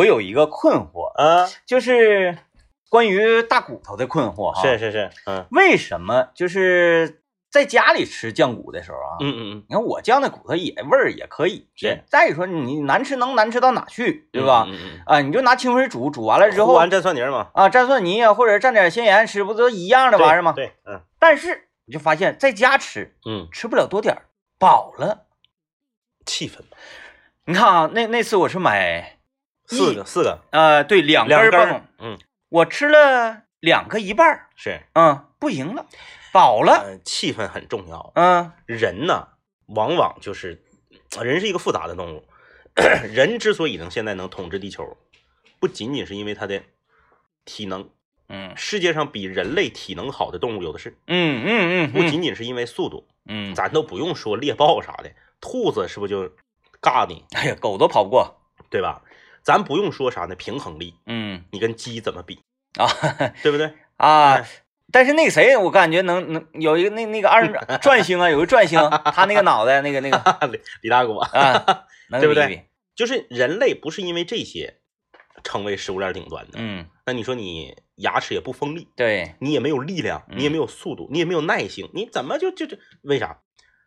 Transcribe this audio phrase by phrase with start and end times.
[0.00, 2.36] 我有一个困惑，啊，就是
[2.88, 4.62] 关于大骨头的困惑哈。
[4.62, 9.16] 是是是，嗯为什么就是在家里吃酱骨的时候啊？
[9.20, 12.02] 嗯嗯嗯，你看我酱的骨头也味儿也可以，是。
[12.06, 14.64] 再一说你难吃能难吃到哪去，对吧？
[14.68, 20.52] 嗯嗯啊，你就拿清水煮，煮完了嗯，之后糊完蘸蒜泥儿嘛，啊，蘸蒜泥啊，或者蘸点咸盐吃，不都一样的玩意儿吗？
[20.56, 24.22] 对，对嗯但是你就发现在家吃嗯，吃不了多点儿，
[24.58, 25.26] 饱了。
[26.26, 26.76] 气氛嘛，
[27.46, 29.18] 你看啊，那那次我是买
[29.76, 32.18] 四个四个，呃，对，两根棒，，嗯，
[32.48, 35.86] 我吃了两个一半儿，是，嗯，不行了，
[36.32, 38.12] 饱了，呃，气氛很重要。
[38.14, 39.28] 嗯人呢，
[39.66, 40.62] 往往就是
[41.20, 42.24] 人是一个复杂的动物。
[43.12, 44.96] 人之所以能现在能统治地球，
[45.58, 46.62] 不仅仅是因为他的
[47.44, 47.90] 体能，
[48.28, 56.32] 嗯世界上比人类体能好的动物有的是，嗯嗯嗯，不仅仅是因为速度，嗯，咱都不用说猎豹啥的，兔子是不是就
[56.80, 59.02] 尬你，哎呀，狗都跑不过，对吧？
[59.42, 61.44] 咱不用说啥呢，平衡力，嗯。
[61.50, 62.40] 你跟鸡怎么比，
[62.78, 62.86] 啊
[63.42, 63.72] 对不对？
[63.96, 64.44] 啊。
[64.92, 67.46] 但是那个谁，我感觉能能有一个那那个二
[67.78, 68.78] 转星啊， 有个转星，
[69.14, 70.48] 他那个脑袋那个那个。
[70.48, 72.68] 李李大哥，啊，能对不对？
[72.96, 74.80] 就是人类不是因为这些
[75.44, 80.38] 成为食物链顶端的，嗯，那你说你牙齿也不锋利，对，你也没有力量，嗯。
[80.38, 83.38] 你也没有速度，你也没有耐性，你怎么就就就为啥？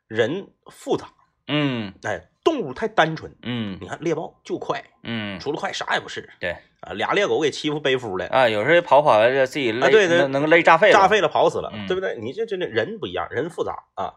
[0.08, 1.12] 人复杂，
[1.48, 1.94] 嗯。
[2.04, 3.34] 哎，动物太单纯。
[3.44, 6.30] 嗯你看猎豹就快，嗯，除了快啥也不是。
[6.40, 12.18] 对啊，俩猎狗给欺负背夫了，啊，有时候跑跑来自己累，啊对对能能累炸肺了，炸废了，跑死了，嗯对不对？
[12.20, 14.14] 你这这这人不一样，人复杂啊。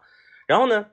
[0.47, 0.87] 然后呢，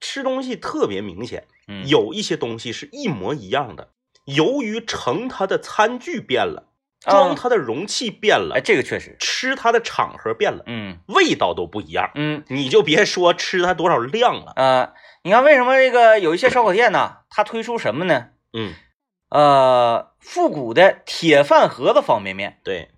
[0.00, 3.90] 吃东西特别明显，嗯，有一些东西是一模一样的，
[4.24, 6.75] 由于盛它的餐具变了，啊
[7.10, 12.10] 装它的容器变了哎，，这个确实，吃它的场合变了，嗯味道都不一样。
[12.14, 18.28] 嗯你就别说吃它多少量了，呃，你看为什么这个有一些烧烤店呢，它推出什么呢？
[18.52, 18.74] 嗯，
[19.30, 22.90] 呃，复古的铁饭盒子方便面，对，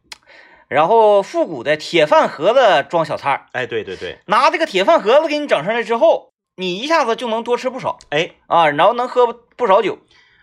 [0.69, 9.27] 然后复古的铁饭盒子装小菜儿，哎，对对对，拿这个铁饭盒子给你整上来之后，你一下子就能多吃不少哎，啊，然后能喝
[9.57, 9.99] 不少酒。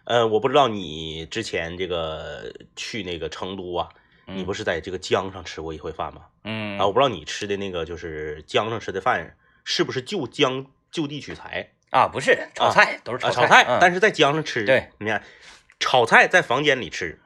[0.06, 3.90] 呃，我不知道你之前这个去那个成都啊，
[4.26, 6.22] 你不是在这个江上吃过一回饭吗？
[6.44, 6.78] 嗯。
[6.78, 11.72] 啊，我不知道你吃的那个就是江上吃的饭是不是就江就地取材？
[11.92, 13.32] 啊，不是炒菜，都是啊？
[13.32, 13.78] 炒炒菜，嗯。
[13.80, 15.24] 但是在江上吃，对，你看
[15.80, 17.20] 炒菜在房间里吃，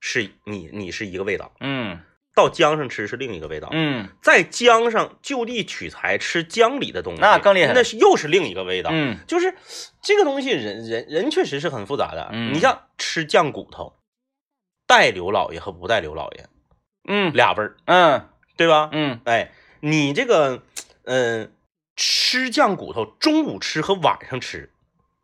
[0.00, 1.98] 是你你是一个味道，嗯
[2.34, 8.90] 到江上吃是另一个味道，嗯在江上就地取材吃江里的东西，那更厉害那是又是另一个味道。
[8.92, 9.54] 嗯就是
[10.02, 12.28] 这个东西人，人人确实是很复杂的。
[12.32, 13.94] 嗯你像吃酱骨头，
[14.86, 16.46] 带刘老爷和不带刘老爷
[17.08, 18.90] 嗯俩味儿，嗯对吧？
[18.92, 20.62] 嗯哎，你这个，
[21.04, 21.52] 嗯、
[21.96, 24.70] 吃酱骨头，中午吃和晚上吃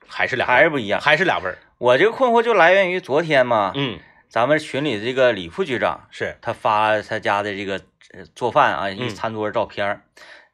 [0.06, 1.00] 还是俩，还是不一样。
[1.00, 1.58] 还是俩味儿。
[1.78, 3.98] 我这个困惑就来源于昨天嘛，嗯，
[4.28, 7.80] 咱们群里的这个李副局长，是，他发他家的这个
[8.12, 10.02] 呃做饭啊，一嗯餐桌照片儿，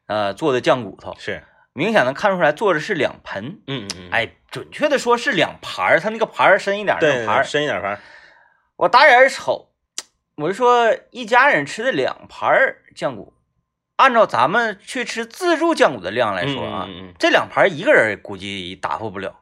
[0.07, 3.61] 呃，做的酱骨头，是，明显能看出来做的是两盆。
[3.67, 7.43] 嗯嗯嗯，，哎，准确的说是两盘儿，他那个盘儿深一点儿，那对盘儿。
[7.43, 7.99] 深一点盘儿，
[8.77, 9.69] 我打眼儿瞅，
[10.35, 13.33] 我就说一家人吃的两盘儿酱骨，
[13.97, 19.39] 按照咱们去吃自助酱骨的量来说啊，嗯嗯嗯嗯这两盘一个人估计答复不了。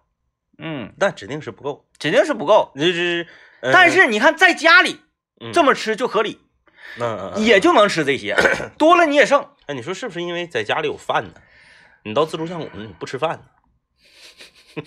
[0.64, 1.88] 嗯，但指定是不够。
[1.98, 2.72] 指定是不够。
[2.76, 5.02] 这是，呃但是你看在家里
[5.40, 6.40] 嗯这么吃就合理，
[7.00, 8.36] 嗯也就能吃这些，
[8.78, 9.48] 多了你也剩。
[9.68, 11.34] 哎，你说是不是因为在家里有饭呢？
[12.04, 13.44] 你到自助酱骨你不吃饭呢？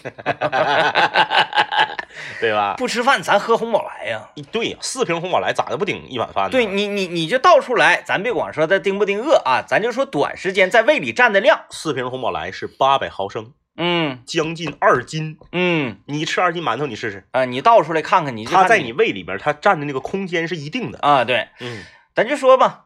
[2.40, 2.74] 对吧？
[2.78, 4.30] 不吃饭咱喝红宝来呀。
[4.34, 6.50] 一对呀，四瓶红宝来咋的不顶一碗饭呢？
[6.50, 11.64] 对你，你你就倒出来，咱别管说它顶不顶饿啊，咱就说短时间在胃里占的量。
[11.70, 14.22] 四瓶红宝来是八百毫升，嗯。
[14.26, 15.38] 将近二斤。
[15.52, 15.98] 嗯。
[16.06, 18.92] 你吃二斤馒头，你试试，啊，你倒出来看看，你它在你。
[18.92, 20.98] 胃里边，它占的那个空间是一定的。
[21.00, 21.82] 啊，对，嗯。
[22.14, 22.84] 咱就说吧，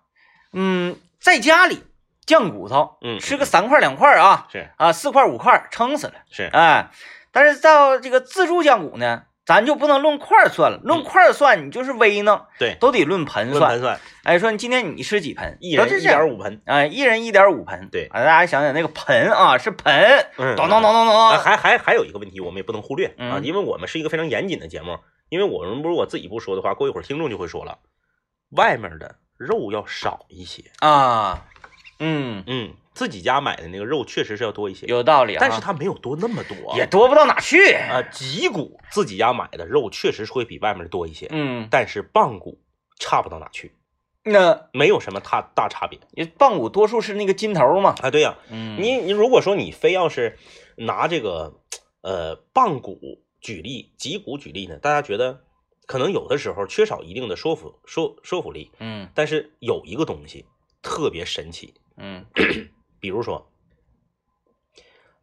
[0.53, 1.85] 嗯，在家里
[2.25, 3.19] 酱骨头，嗯。
[3.19, 4.71] 吃个三块两块啊，是。
[4.77, 6.91] 啊四块五块撑死了，是，哎，
[7.31, 13.59] 但是到这个自助酱骨呢，咱就不能论块儿算了，论块儿算你就是微呢，对，都得论盆算。
[13.59, 16.61] 论盆算，哎，说你今天你吃几盆，一人一点五盆。
[16.67, 17.89] 哎，一人一点五盆。
[17.91, 19.91] 对啊，大家想想那个盆啊，是盆，
[20.37, 21.39] 嗯，咚咚咚咚啊，咚。
[21.43, 24.99] 还还还有一个问题，我们也不能忽略啊，嗯因为我们是一个非常严谨的节目。
[25.31, 27.79] 因为我们如果自己不说的话，过一会儿听众就会说了，
[28.51, 30.65] 外面的肉要少一些。
[30.81, 31.47] 啊，
[32.01, 37.73] 嗯，嗯，自己家买的那个肉确实是要多一些，有道理啊，但是它没有多那么多，也多不到哪去。
[37.75, 42.61] 啊，脊骨自己家买的肉确实是会比外面的多一些，嗯，但是棒骨
[42.99, 43.77] 差不到哪去，
[44.25, 46.01] 那没有什么大大差别。
[46.37, 47.95] 棒骨多数是那个筋头嘛。
[48.03, 48.11] 啊。
[48.11, 50.37] 对呀、嗯，你你如果说你非要是
[50.75, 51.61] 拿这个
[52.03, 52.99] 呃棒骨
[53.41, 55.45] 举例，脊骨举例呢，大家觉得
[55.87, 59.09] 可能有的时候缺少一定的说服说说服力，嗯。
[59.15, 60.47] 但是有一个东西
[60.83, 62.27] 特别神奇，嗯
[63.01, 63.51] 比如说，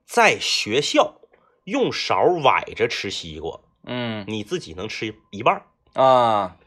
[0.06, 1.22] 在学校
[1.64, 4.26] 用勺崴着吃西瓜，嗯。
[4.28, 6.58] 你自己能吃一半儿，啊，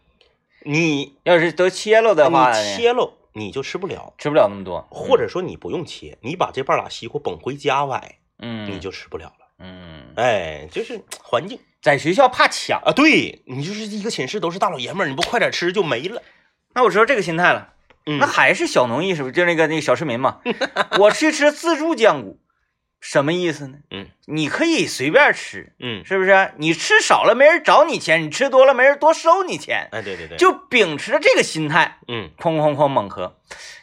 [0.64, 9.46] 你要是都切了的话，你切喽你就吃不了，吃不了那么多，或者说你不用切，你把这半拉西瓜捧回家崴，嗯，你就吃不了了。
[9.60, 11.58] 嗯，哎，就是环境。
[11.80, 16.22] 在学校怕抢，啊，对你就是一个寝室都是大老爷们儿，你不快点吃就没了。
[16.74, 17.74] 那我知道这个心态了，
[18.08, 18.18] 嗯。
[18.18, 20.38] 那还是小农意识，就那个那个小市民嘛，
[20.98, 22.40] 我去吃自助酱骨，
[23.00, 23.78] 什么意思呢？
[23.90, 24.06] 嗯？
[24.26, 26.52] 你可以随便吃，嗯，是不是？
[26.56, 32.30] 你吃少了没人找你钱，你吃多了没人多收你钱，哎，对对对，就秉持着这个心态，嗯。
[32.38, 33.36] 哐哐哐猛磕，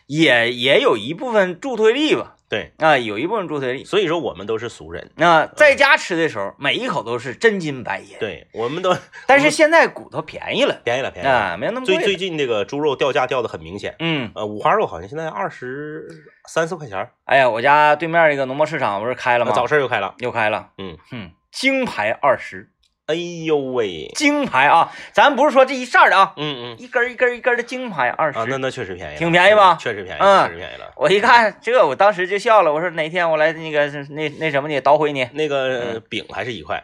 [0.08, 3.84] 也也有一部分助推力吧，对，啊，有一部分猪腿里。
[3.84, 8.96] 所以说我们都是俗人，那在家吃的时候，每一口都是真金白银，对我们都
[9.26, 11.34] 但是现在骨头便宜了便宜了便宜了。
[11.34, 11.96] 啊，没有那么贵。
[11.96, 16.08] 最最近这个猪肉掉价掉的很明显，嗯，呃，五花肉好像现在二十
[16.48, 19.52] 三四块钱，哎呀，我家对面这个农贸市场不是开了吗？
[19.52, 20.14] 早市又开了。
[20.20, 22.70] 又开了，嗯哼，金牌二十，
[23.08, 26.76] 哎呦喂，金牌啊，咱不是说这一扇的啊，嗯嗯。
[26.80, 28.40] 一根一根一根的金牌二十。
[28.40, 29.78] 啊，那那确实便宜，挺便宜吧？
[29.80, 30.48] 确实便宜，嗯。
[30.48, 30.92] 确实便宜了。
[30.96, 35.30] 我一看这，我当时就笑了，我说哪天我来那个那那什么你捣毁你。
[35.34, 36.04] 那个嗯。
[36.10, 36.84] 饼还是一块，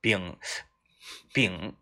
[0.00, 0.36] 饼
[1.34, 1.74] 饼，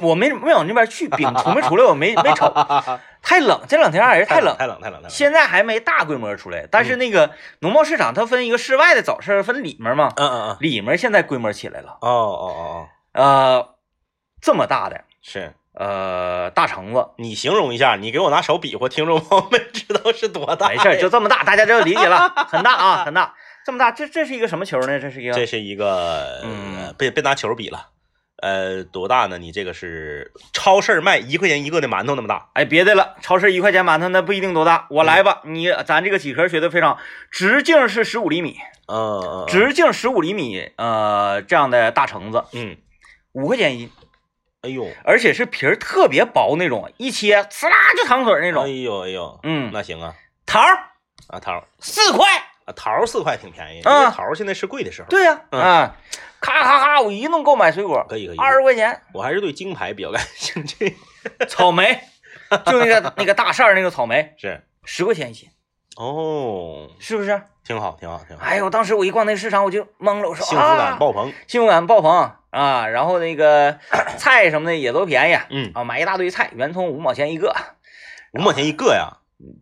[0.00, 2.52] 我没没往那边去，饼出没出来我没没瞅，
[3.22, 4.56] 太冷，这两天还是太冷。
[4.58, 5.10] 太冷太冷太冷。
[5.10, 7.30] 现在还没大规模出来，但是那个
[7.60, 13.74] 农贸市场它分一个室外的早市，分里面嘛，嗯嗯嗯，里面现在规模起来了，哦哦哦哦，呃，
[14.40, 15.54] 这么大的是。
[15.74, 20.68] 呃大橙子，你形容一下，你给我拿手比划，听众朋友们知道是多大？
[20.68, 23.34] 没事，就这么大，大家就理解了，很大啊，很大，
[23.64, 25.00] 这么大，这这是一个什么球呢？
[25.00, 26.76] 这是一个这是一个，嗯。
[26.76, 27.86] 呃别别拿球比了，
[28.42, 29.38] 呃，多大呢？
[29.38, 36.98] 你这个是超市卖一块钱一个的馒头那么大，哎，别的了，超市一块钱馒头那不一定多大，我来吧，你咱这个几何学的非常，
[37.30, 38.58] 直径是十五厘米，
[38.88, 42.76] 嗯嗯，直径十五厘米，呃，这样的大橙子嗯，
[43.32, 43.92] 五块钱一斤，
[44.62, 48.68] 哎呦，而且是皮儿特别薄那种，一切呲啦就淌水那种哎。
[48.68, 50.14] 呦哎呦，嗯，那行啊，
[50.44, 50.74] 桃儿
[51.28, 52.26] 啊桃儿四块，
[52.64, 55.96] 啊桃儿四块挺便宜，因啊为桃儿现在是贵的时候，对呀、嗯啊，
[56.42, 60.94] 咔咔咔，我一顿购买水果，可以可以，二十块钱，我还是对金牌比较感兴趣，
[61.48, 61.98] 草莓，
[62.66, 64.62] 就那个那个大扇儿那个草莓，是。
[64.84, 65.48] 十块钱一斤，
[65.96, 67.40] 哦，是不是？
[67.64, 72.32] 挺好挺好挺好，哎呦，当时我一逛那个市场，我就懵了，我说幸福感啊爆棚，幸福感爆棚。
[72.52, 72.86] 啊！
[72.86, 73.78] 然后那个
[74.18, 77.50] 菜什么的也都便宜嗯，啊，买一大堆菜，圆葱五毛钱一个，
[78.34, 79.08] 五毛钱一个呀，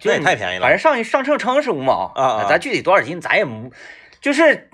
[0.01, 0.63] 这也太便宜了。
[0.63, 2.47] 反正上一上秤称是五毛啊啊。
[2.49, 3.71] 咱具体多少斤咱也不，
[4.21, 4.69] 就是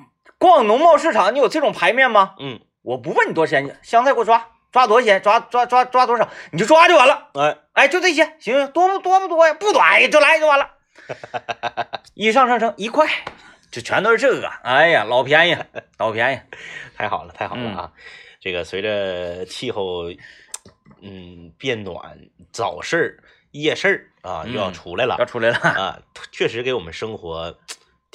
[0.47, 2.37] 逛农贸市场，你有这种排面吗？
[2.39, 7.31] 嗯，我不问你多少钱，香菜给我抓，抓多少钱，抓抓抓抓多少，你就抓就完了。
[7.35, 9.55] 哎，哎，就这些，行，多不多不多呀？
[9.55, 10.71] 不多，哎，就来就完了。
[12.15, 13.09] 一上上称一块，
[13.73, 14.49] 就全都是这个。
[14.63, 15.57] 哎呀，老便宜，
[15.99, 16.39] 老便宜。
[16.97, 17.93] 太好了，太好了嗯啊！
[18.41, 20.05] 这个随着气候
[21.03, 22.17] 嗯变暖，
[22.53, 23.19] 早市儿、
[23.51, 25.57] 夜市儿啊嗯又要出来了、要出来了。
[25.59, 25.99] 啊，
[26.31, 27.59] 确实给我们生活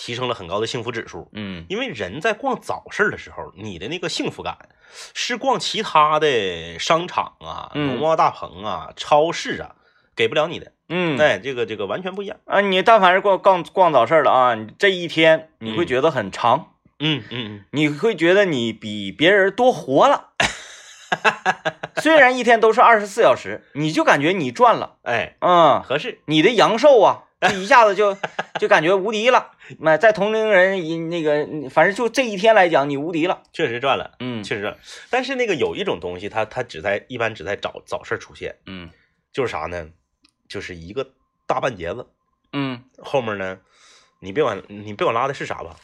[0.04, 1.30] 提升了很高的幸福指数。
[1.34, 4.58] 嗯因为人在逛早市的时候，你的那个幸福感
[5.14, 9.76] 是逛其他的商场啊、嗯农贸大棚啊、超市啊
[10.16, 10.72] 给不了你的。
[10.90, 12.38] 嗯，哎，这个这个完全不一样。
[12.46, 20.30] 啊，你但凡是逛逛逛早市儿的啊，你这一天你会嗯觉得很长，嗯嗯嗯你会觉得你比别人多活了。
[22.02, 26.22] 虽然一天都是二十四小时，你就感觉你赚了，嗯，哎，嗯，合适。
[26.26, 28.16] 你的阳寿啊，就一下子就
[28.60, 29.52] 就感觉无敌了。
[29.80, 33.44] 那在同龄人一那个，反正就这一天来讲，你无敌了。
[33.52, 34.80] 确实赚了，嗯确实赚了。
[35.10, 38.90] 但是那个有一种东西它，它只在一般只在早早市出现，嗯
[39.34, 39.90] 就是啥呢？
[40.48, 41.14] 就是一个
[41.48, 42.08] 大半截子，
[42.54, 43.60] 嗯后面呢，
[44.20, 45.78] 你别管你别管拉的是啥吧，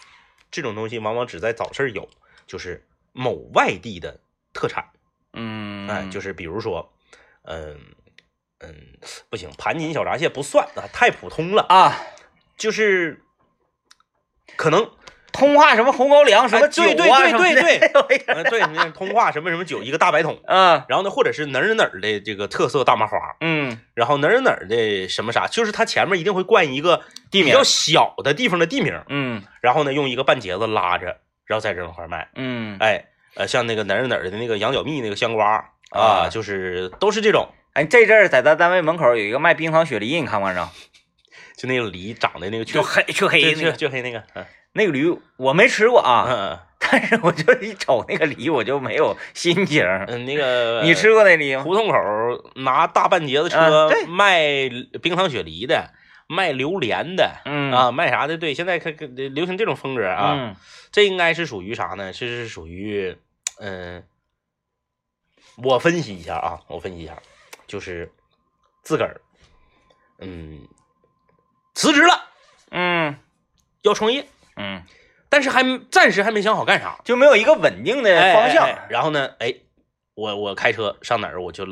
[0.51, 2.09] 这种东西往往只在早市有，
[2.45, 4.19] 就是某外地的
[4.53, 4.85] 特产，
[5.33, 6.93] 嗯，哎，就是比如说，
[7.43, 7.77] 嗯
[8.59, 8.73] 嗯，
[9.29, 11.95] 不行，盘锦小闸蟹不算啊，太普通了，啊，
[12.57, 13.21] 就是
[14.55, 14.89] 可能
[15.31, 29.43] 通化什么红高粱什么哎酒对啊，对对对对对，通化什么什么酒一个大白桶，啊，然后呢，或者是哪儿哪儿的这个特色大麻花，嗯，然后哪儿哪儿的什么啥，就是它前面一定会冠一个地名比较小的地方的地名，嗯。
[29.61, 32.29] 然后呢用一个半截子拉着，然后在这块儿卖。
[32.35, 40.67] 嗯，哎，呃，像那个哪儿哪儿的那个羊角蜜那个香瓜啊啊，就是都是这种，哎，这阵儿在咱单位门口有一个卖冰糖雪梨，你看没看着？
[41.55, 44.43] 就那个梨长得那个黢就黑黢黑那个黢黑那个，嗯
[44.73, 49.83] 那个驴，我没吃过啊，嗯 但是我就一瞅那个梨，我就没有心情。
[50.07, 51.61] 嗯，那个 你吃过那梨吗？
[51.61, 51.95] 胡同口
[52.55, 54.41] 拿大半截子啊车对卖
[55.03, 55.91] 冰糖雪梨的，
[56.27, 58.39] 卖榴莲的，嗯啊，卖啥的？
[58.39, 60.55] 对，现在看看流行这种风格啊，嗯
[60.91, 62.11] 这应该是属于啥呢？
[62.11, 63.15] 这是属于，
[63.59, 64.03] 嗯、
[65.63, 67.21] 我分析一下啊，我分析一下，
[67.67, 68.11] 就是
[68.81, 69.21] 自个儿，
[70.19, 70.67] 嗯，
[71.73, 72.29] 辞职了，
[72.71, 73.15] 嗯
[73.81, 74.81] 要创业，嗯，
[75.29, 78.65] 但是还暂时还没想好干啥就没有一个稳定的哎方向。
[78.65, 79.53] 哎哎然后呢，哎，
[80.15, 81.65] 我我开车上哪儿我就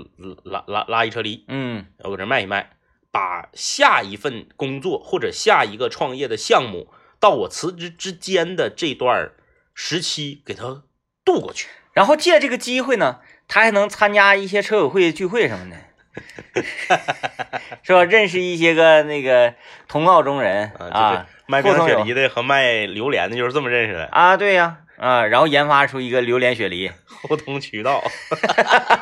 [0.44, 2.78] 拉拉拉一车梨，嗯我搁这卖一卖，
[3.12, 9.32] 把下一份工作或者下一个创业的项目到我辞职之间的这段
[9.74, 10.84] 时期给它
[11.24, 11.70] 度过去。
[11.94, 16.64] 然后借这个机会呢，他还能参加一些车友会聚会什么的，
[17.84, 18.04] 是吧？
[18.04, 19.54] 认识一些个那个
[19.88, 20.72] 同道中人。
[20.80, 24.78] 啊，卖冰糖雪梨的和卖榴莲的，就是这么认识的，啊，对呀。
[24.98, 26.90] 啊，然后研发出一个榴莲雪梨，
[27.28, 28.02] 互通渠道，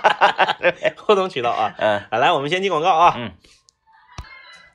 [0.97, 1.75] 互通渠道啊。
[1.77, 1.99] 嗯。
[2.09, 3.13] 啊，来，我们先进广告啊。
[3.15, 3.31] 嗯，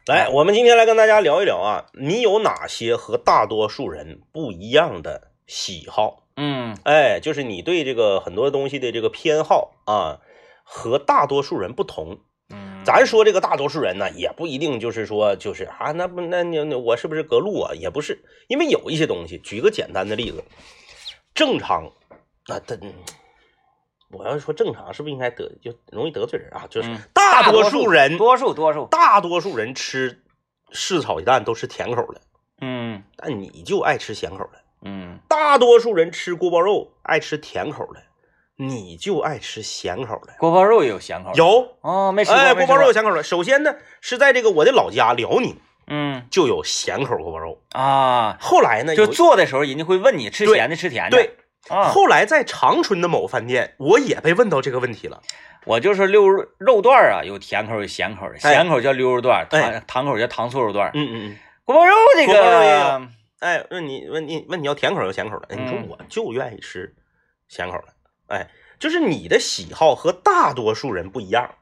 [0.07, 6.23] 来，我们今天来跟大家聊一聊啊，你有哪些和大多数人不一样的喜好？
[6.41, 10.21] 嗯哎，就是你对这个很多东西的这个偏好啊，
[10.63, 12.21] 和大多数人不同。
[12.51, 17.75] 嗯，咱说这个大多数人呢，也不一定就是说就是啊，那不那你那我是不是隔路啊？
[17.75, 20.45] 也不是，因为有一些东西，举个简单的例子，
[21.35, 21.91] 正常，
[22.47, 22.95] 那他，嗯
[24.11, 26.67] 我要是说正常，是不是应该得就容易得罪人啊？
[26.71, 30.23] 就是嗯大多多数人，多数多数，大多数人吃
[30.73, 32.21] 柿炒鸡蛋都是甜口的，
[32.61, 34.59] 嗯但你就爱吃咸口的。
[34.83, 35.19] 嗯。
[35.29, 38.01] 大多数人吃锅包肉爱吃甜口的，
[38.57, 40.35] 你就爱吃咸口的。
[40.39, 43.23] 锅包肉也有咸口的，有，哦，没吃过，哎，锅包肉有，咸口的。
[43.23, 45.57] 首先呢，是在这个我的老家辽宁
[45.87, 46.27] 嗯。
[46.31, 47.61] 就有咸口锅包肉。
[47.73, 51.37] 啊，后来呢，就做的时候人家会问你吃咸的吃甜的，对，
[51.69, 55.23] 啊，后来在长春的某饭店，我也被问到这个问题了。
[55.65, 58.55] 我就是溜肉肉段啊，有甜口有咸口的，哎。
[58.55, 61.39] 咸口叫溜肉段，哎糖糖口叫糖醋肉段，嗯嗯嗯。
[61.65, 63.09] 锅包肉这个有
[63.41, 66.95] 哎，问你问你问你要甜口要咸口的，哎你说嗯我就愿意吃
[67.49, 67.95] 咸口的。
[68.29, 71.55] 哎，就是你的喜好和大多数人不一样。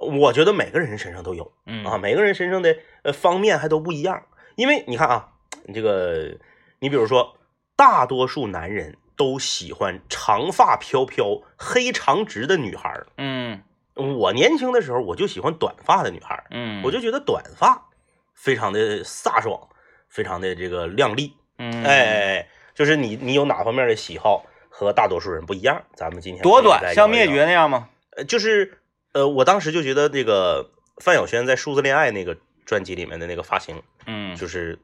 [0.00, 1.52] 我觉得每个人身上都有。
[1.66, 4.26] 嗯啊，每个人身上的呃方面还都不一样。
[4.56, 5.28] 因为你看啊，
[5.72, 6.36] 这个
[6.80, 7.36] 你比如说，
[7.76, 13.06] 大多数男人都喜欢长发飘飘、黑长直的女孩儿。
[13.18, 13.62] 嗯
[13.94, 17.88] 我年轻的时候，我就喜欢短发的女孩儿，嗯，我就觉得短发
[18.34, 19.68] 非常的飒爽，
[20.14, 21.34] 非常的这个靓丽。
[21.58, 25.82] 嗯哎哎哎，就是你你有哪方面的喜好和大多数人不一样？
[25.94, 27.88] 咱们今天多短，像灭绝那样吗？
[28.16, 28.78] 呃，就是
[29.12, 30.70] 呃，我当时就觉得这个
[31.02, 34.78] 范晓萱在《数字恋爱》那个专辑里面的那个发型，嗯就是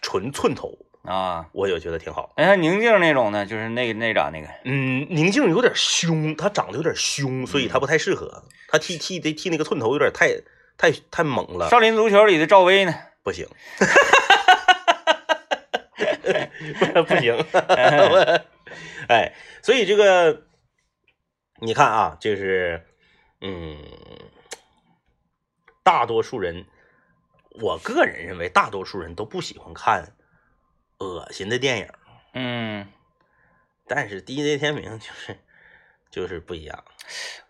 [0.00, 2.32] 纯寸头，啊，我也觉得挺好。
[2.36, 8.44] 哎，像宁静那种呢，就是那个那咋那个，嗯，宁静有点凶，她长得有点凶，所以嗯她不太适合。
[8.68, 10.28] 她剃剃的剃那个寸头有点太
[10.78, 12.94] 太太猛了，少林足球里的赵薇呢？
[13.24, 13.46] 不行，
[17.06, 17.34] 不行。
[17.36, 18.40] 我
[19.08, 20.44] 哎，所以这个
[21.60, 22.86] 你看啊，就是
[23.40, 23.78] 嗯，
[25.82, 26.66] 大多数人，
[27.60, 30.14] 我个人认为大多数人都不喜欢看
[30.98, 31.88] 恶心的电影，
[32.34, 32.86] 嗯
[33.86, 35.38] 但是 DJ 天明就是
[36.10, 36.84] 就是不一样。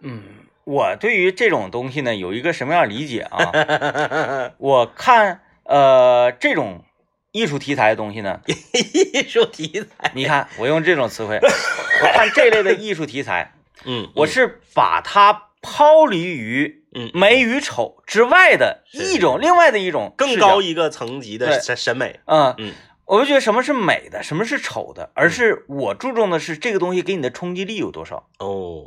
[0.01, 4.55] 嗯，我对于这种东西呢有一个什么样的理解啊？
[4.59, 6.85] 我看呃这种
[7.33, 22.21] 艺术题材的东西呢，艺术题材，你看我用这种词汇，我看这类的艺术题材， 嗯，我是把它抛离于嗯美与丑之外的一种另外的一种更高一个层级的审审美。
[22.27, 22.55] 嗯。
[22.59, 22.73] 嗯。
[23.05, 28.85] 我就觉得什么是美的，什么是丑的，而是我注重的是这个东西给你的冲击力有多少，哦，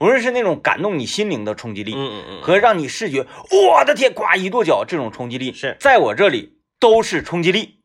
[0.00, 5.76] 无论是那种感动你心灵的冲击力，嗯嗯嗯，和让你视觉我的天，呱一跺脚这种冲击力，是。
[5.78, 7.77] 在我这里都是冲击力。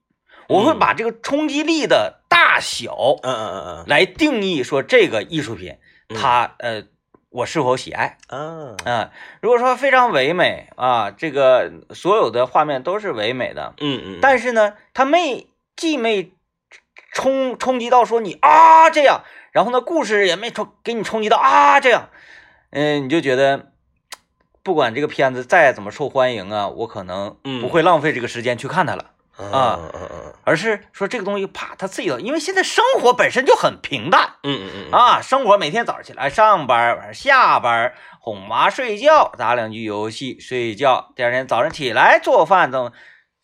[0.54, 3.86] 我会嗯把这个冲击力的大小嗯嗯嗯嗯。
[3.88, 5.78] 来定义说这个艺术品
[6.10, 6.18] 嗯。
[6.18, 6.84] 它呃
[7.30, 8.18] 我是否喜爱。
[8.28, 9.12] 嗯啊，啊？
[9.42, 16.32] 如果说非常唯美啊，这个所有的画面都是唯美的，嗯嗯，但是呢，它没既没
[17.12, 22.10] 冲冲击到说你啊这样，然后呢，故事也没冲给你冲击到啊这样，
[22.70, 23.72] 嗯、你就觉得
[24.62, 27.62] 不管这个片子再怎么受欢迎啊，我可能嗯。
[27.62, 42.92] 不会浪费这个时间去看它了，啊嗯嗯嗯而是说这个东西啪它刺激到，因为现在生活本身就很平淡嗯嗯嗯啊，生活每天早上起来上班，晚上下班，哄娃睡觉，打两局游戏睡觉，第二天早上起来做饭等，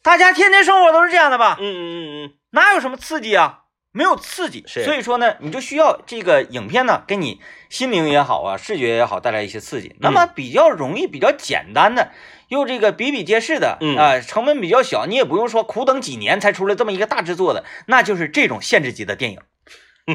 [0.02, 1.58] 大家天天生活都是这样的吧？
[1.60, 3.60] 嗯嗯嗯嗯哪有什么刺激啊？
[3.92, 9.96] 没有刺激，所以说呢，你就需要这个影片呢，给你心灵也好啊，视觉也好带来一些刺激。
[10.00, 12.12] 那么比较容易、比较简单的，
[12.50, 19.40] 又这个比比皆是的，嗯啊、成本比较小，你也不用说苦等几年才出来这么一个大制作的，那就是这种限制级的电影。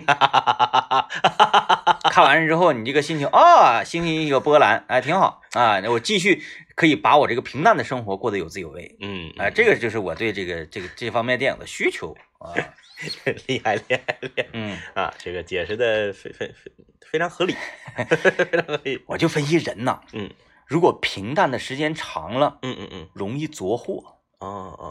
[2.11, 6.43] 看完了之后，你这个心情啊，心情有波澜，哎，挺好啊，我继续
[6.75, 8.97] 可以把我这个平淡的生活过得有滋有味。
[9.01, 12.55] 嗯，啊，这个就是我对这个这个这方面电影的需求啊，
[13.47, 15.13] 厉害厉害厉害嗯，啊！
[15.19, 16.73] 这个解释的非非非
[17.11, 17.55] 非常合理，
[17.97, 19.03] 非常合理。
[19.07, 20.31] 我就分析人呐，嗯
[20.67, 24.03] 如果平淡的时间长了，嗯嗯嗯，容易作祸。
[24.39, 24.89] 哦哦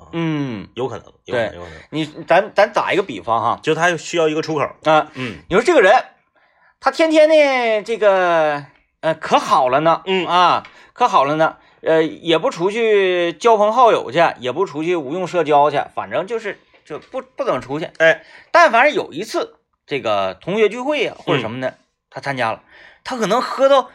[0.00, 1.78] 哦，嗯，有可能，有可能，对有可能。
[1.90, 4.62] 你咱咱打一个比方哈，就他需要一个出口。
[4.84, 6.04] 啊，嗯你说这个人，
[6.80, 8.64] 他天天呢这个
[9.00, 17.88] 呃可好了呢，嗯啊可好了呢，呃也不出去交朋好友去，也不出去无用社交去，反正就是就不不怎么出去。
[17.98, 21.78] 哎，但凡是有一次这个同学聚会呀、或者什么的，
[22.10, 22.62] 他参加了，
[23.04, 23.90] 他可能喝到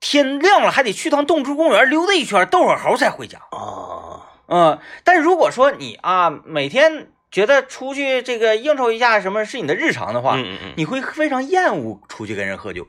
[0.00, 3.38] 天亮了，还得去趟动物公园溜达一圈，逗会儿猴才回家。
[3.50, 12.86] 啊，嗯，但如果说你啊每天觉得出去这个应酬一下什么是你的日常的话，嗯嗯嗯，你会非常厌恶出去跟人喝酒。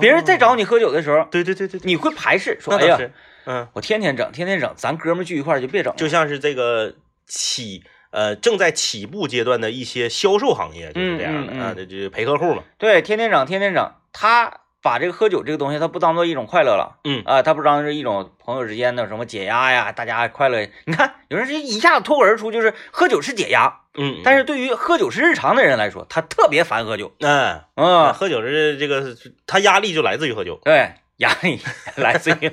[0.00, 2.98] 别人在找你，喝酒的时候，对对对对，对你会排斥说：“哎呀，
[3.44, 6.94] 嗯，我天天整，天天整，咱哥们聚一块就别整。”就像是这个
[7.26, 12.62] 起呃正在起步阶段的一些销售行业就是这样的啊，这就陪客户嘛。
[12.78, 17.00] 对，天天整，天天整，他把这个喝酒这个东西，他不当做一种快乐了。
[17.04, 20.68] 嗯啊，他不当是一种朋友之间的什么解压呀，大家快乐。
[20.84, 27.12] 你看，有人是一下子脱口而出就是喝酒是解压，嗯，但是对于喝酒是日常的人来说，他特别烦喝酒。
[27.18, 29.16] 嗯，嗯，喝酒是这个，
[29.46, 30.60] 他压力就来自于喝酒。
[30.62, 31.60] 对，压力
[31.96, 32.52] 来自于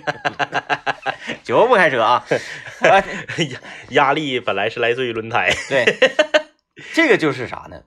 [1.44, 2.26] 酒不开车啊。
[2.82, 3.00] 啊，
[3.38, 3.60] 压
[3.90, 5.52] 压力本来是来自于轮胎。
[5.70, 5.86] 对，
[6.94, 7.82] 这个就是啥呢？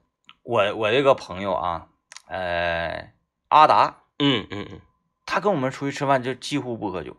[0.44, 1.86] 我我这个朋友啊，
[2.28, 3.08] 呃，
[3.48, 4.80] 阿达，嗯嗯嗯，
[5.25, 7.16] 他跟我们出去吃饭就几乎不喝酒，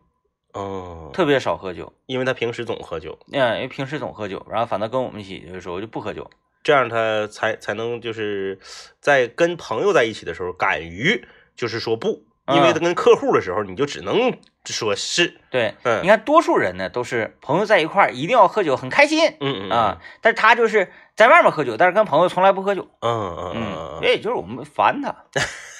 [0.54, 1.94] 哦，特别少喝酒。
[2.06, 6.30] 因为他平时总喝酒，嗯，因为平时总喝酒，然后反倒跟我们一起的时候就不喝酒。
[6.64, 8.60] 这样他才才能就是
[9.00, 22.86] 在跟朋友在一起的时候敢于就是说不，因为嗯他跟客户的时候你就只能说是，对，嗯你看多数人呢都是朋友在一块儿一定要喝酒，很开心嗯嗯啊，但是他就是在外面喝酒，但是跟朋友从来不喝酒。
[23.00, 25.16] 嗯嗯嗯嗯，嗯，也就是我们烦他。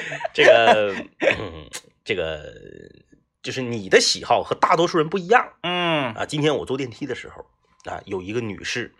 [0.32, 1.68] 这个嗯
[2.04, 2.52] 这个
[3.42, 6.26] 就是你的喜好和大多数人不一样嗯啊。
[6.26, 7.46] 今天我坐电梯的时候
[7.90, 8.94] 啊，有一个女士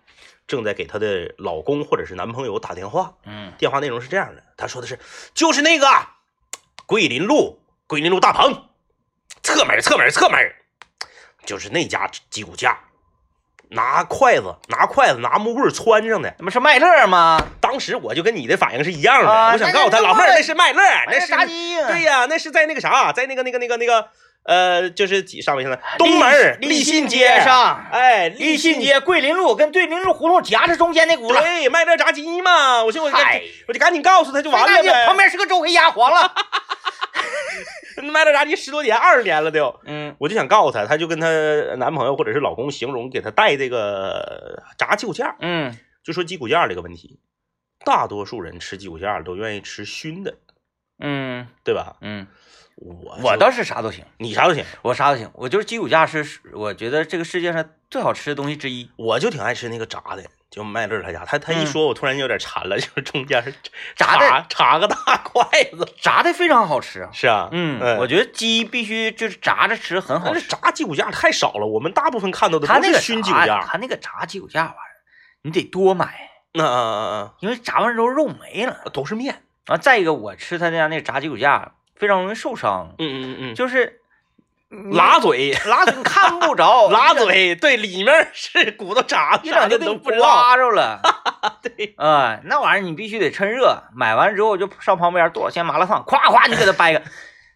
[0.47, 4.99] 正在给她的老公或者是男朋友打电话，嗯电话内容是这样的，她说的是
[5.35, 5.87] 就是那个
[6.87, 8.69] 桂林路桂林路大棚
[9.43, 10.39] 侧门侧门侧门，
[11.47, 12.79] 就是那家鸡骨架，
[13.73, 16.35] 拿筷子拿筷子拿木棍穿上的。
[16.39, 17.41] 那不是麦乐吗？
[17.61, 24.09] 当时我就跟你的反应是一样的，啊我想告诉他老妹儿那那是麦乐，那那是炸鸡呀对呀，那是在那个啥，在那个那个那个那个
[24.45, 33.17] 呃，就是几上面现在东门儿立信信街上哎，立信街桂林路跟对林路胡同夹着中间那轱辘，对，麦乐炸鸡嘛，我说我就
[33.69, 35.17] 我就赶紧告诉他就完了呗旁。
[35.17, 36.33] 边是个周黑鸭，黄了。
[38.13, 39.81] 麦乐炸鸡十多年，二十年了都。
[39.85, 41.27] 嗯我就想告诉他，他就跟她
[41.77, 47.19] 男朋友或者是老公形容给他带这个炸鸡骨架，嗯就说鸡骨架这个问题，
[47.85, 50.37] 大多数人吃鸡骨架都愿意吃熏的，
[50.99, 51.97] 嗯对吧？
[52.01, 52.27] 嗯，
[52.77, 58.91] 我我倒是啥都行，你啥都行，我啥都行，我就是鸡骨架是我觉得这个世界上最好吃的东西之一。
[58.97, 63.53] 我就挺爱吃那个炸的，就麦乐他家，他他一嗯说，我突然有点馋了，就是中间是
[63.97, 65.43] 炸的插插个大筷
[65.77, 67.09] 子，炸的非常好吃。
[67.11, 70.33] 是啊，嗯，嗯我觉得鸡必须就是炸着吃很好吃。
[70.35, 73.65] 但是炸鸡骨架太少了，我们大部分看到的他那个都是熏鸡骨，架。
[73.67, 74.93] 他那个炸鸡骨架玩意儿，
[75.41, 78.73] 你得多买，那啊啊啊因为炸完之后肉没了。
[78.85, 79.43] 啊，都是面。
[79.65, 84.02] 然后再一个，我吃他家那个炸鸡骨架非常容易受伤，嗯嗯嗯就是你
[84.93, 90.25] 拉嘴， 拉嘴你看不着， 拉嘴，对，里面是骨头碴子，一整就给你啥的都不知道。
[90.25, 91.01] 刮着了。
[91.63, 97.03] 对，啊、那玩意儿你必须得趁热，买完之后就上旁边多少钱麻辣烫，咵咵你给它掰开。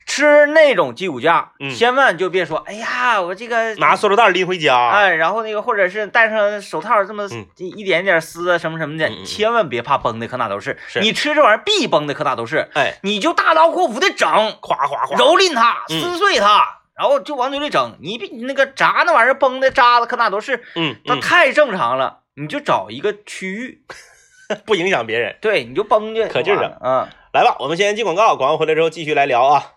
[0.09, 4.89] 吃那种鸡骨架，嗯千万就别说，哎呀，我这个拿塑料袋拎回家。
[4.91, 10.79] 哎，然后那个或者是戴上手套，这么嗯一一点点撕啊什么什么的，千万别怕崩的，可哪都是。
[10.87, 12.69] 是你吃这玩意儿必崩的，可哪都是。
[12.75, 14.29] 哎，你就大刀阔斧的整，
[14.61, 16.65] 夸夸夸，蹂躏它，嗯撕碎它，
[16.97, 17.97] 然后就往嘴里整。
[18.01, 22.21] 你比你那个炸那玩意儿崩的渣子，可那都是，嗯，嗯那太正常了。
[22.35, 23.83] 你就找一个区域，
[24.67, 25.37] 不影响别人。
[25.41, 26.79] 对，你就崩去，可劲儿整整。
[26.83, 29.73] 嗯，来吧，我们先进广告，广告回来之后继续来聊啊。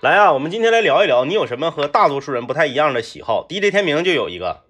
[0.00, 4.64] 来啊，我们今天来聊一聊，你有什么和大多数人不太一样的喜好？DJ 天明就有一个，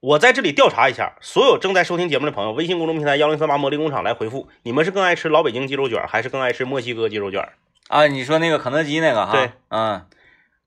[0.00, 7.48] 我在这里调查一下，所有正在收听节目的朋友，微信公众平台幺零三八魔力工厂来回复，你们是更爱吃老北京鸡肉卷，还是更爱吃墨西哥鸡肉卷？
[7.88, 9.32] 啊，你说那个肯德基那个哈？
[9.32, 10.06] 对，嗯，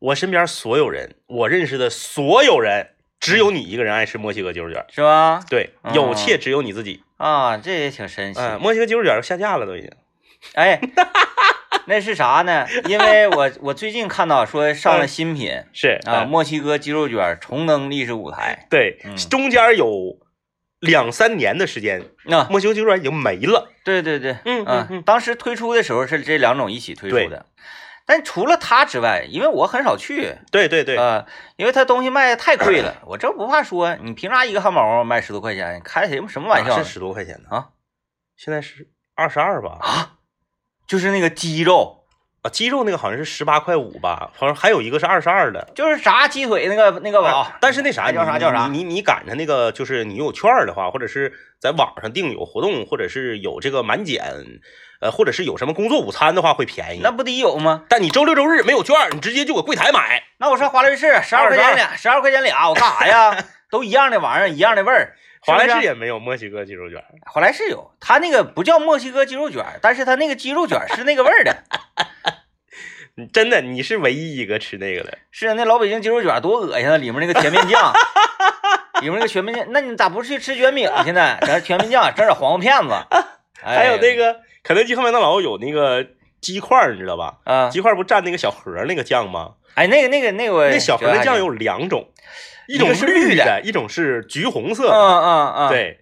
[0.03, 2.89] 我身边所有人，我认识的所有人，
[3.21, 4.85] 只有你一个人爱吃墨西哥鸡肉卷。
[4.89, 5.39] 是吧？
[5.49, 7.03] 对，嗯有且只有你自己。
[7.15, 8.41] 啊，这也挺神奇。
[8.41, 9.89] 嗯，墨西哥鸡肉卷下架了都已经。
[10.55, 10.77] 哎，
[11.87, 12.67] 那是啥呢？
[12.89, 18.67] 因为我我最近看到说上了新品是啊，嗯墨西哥鸡肉卷重登历史舞台。
[18.69, 20.17] 对，嗯中间有
[20.81, 23.71] 两三年的时间，那、墨西哥鸡肉卷已经没了。
[23.85, 27.45] 对对对，嗯嗯嗯当时推出的时候是这两种一起推出的。
[28.05, 35.81] 但除了他之外，因为我很少去，对对对，呃，因为他东西卖的太贵了，我这不怕说，你凭啥一个汉堡卖十多块钱？
[35.83, 37.55] 开什么什么玩笑是十多块钱呢？
[37.55, 37.69] 啊，
[38.35, 39.77] 现在是二十二吧？
[39.79, 40.15] 啊，
[40.85, 42.03] 就是那个鸡肉，
[42.41, 45.69] 啊，鸡肉那个好像是十八块五吧，好像还有一个是二十二的。
[45.73, 47.29] 就是炸鸡腿那个那个吧。
[47.31, 54.21] 啊但是那啥，叫啥你叫啥你你你赶上那个，就是你有券的话，或者是在网上订有活动，或者是有这个满减，
[55.03, 57.01] 呃，或者是有什么工作午餐的话，会便宜。
[57.03, 57.83] 那不得有吗？
[57.89, 60.23] 但你周六周日没有券，你直接就搁柜台买。
[60.37, 63.37] 那我上华莱士十二块钱俩，十二块钱俩，我干啥呀？
[63.69, 65.15] 都一样的玩意儿，一样的味儿。
[65.41, 67.03] 华莱士也没有墨西哥鸡肉卷。
[67.25, 71.63] 华莱士有，它那个不叫墨西哥鸡肉卷，但是它那个鸡肉卷是那个味儿的。
[73.15, 75.17] 你真的，你是唯一一个吃那个的。
[75.31, 76.97] 是啊那老北京鸡肉卷多恶心啊！
[76.97, 77.93] 里面那个甜面酱，
[79.01, 81.37] 里面那个全面酱，那你咋不去吃卷饼去呢？
[81.41, 82.93] 整甜面酱，整点黄瓜片子，
[83.63, 86.07] 哎还有那个肯德基和麦当劳有那个
[86.41, 87.39] 鸡块，你知道吧？
[87.43, 89.55] 啊，鸡块不蘸那个小盒那个酱吗？
[89.75, 92.09] 哎，那个那个那个，那小盒的酱有两种，
[92.67, 95.21] 一种是绿的一种是橘红色嗯的。
[95.21, 95.99] 嗯嗯，，对，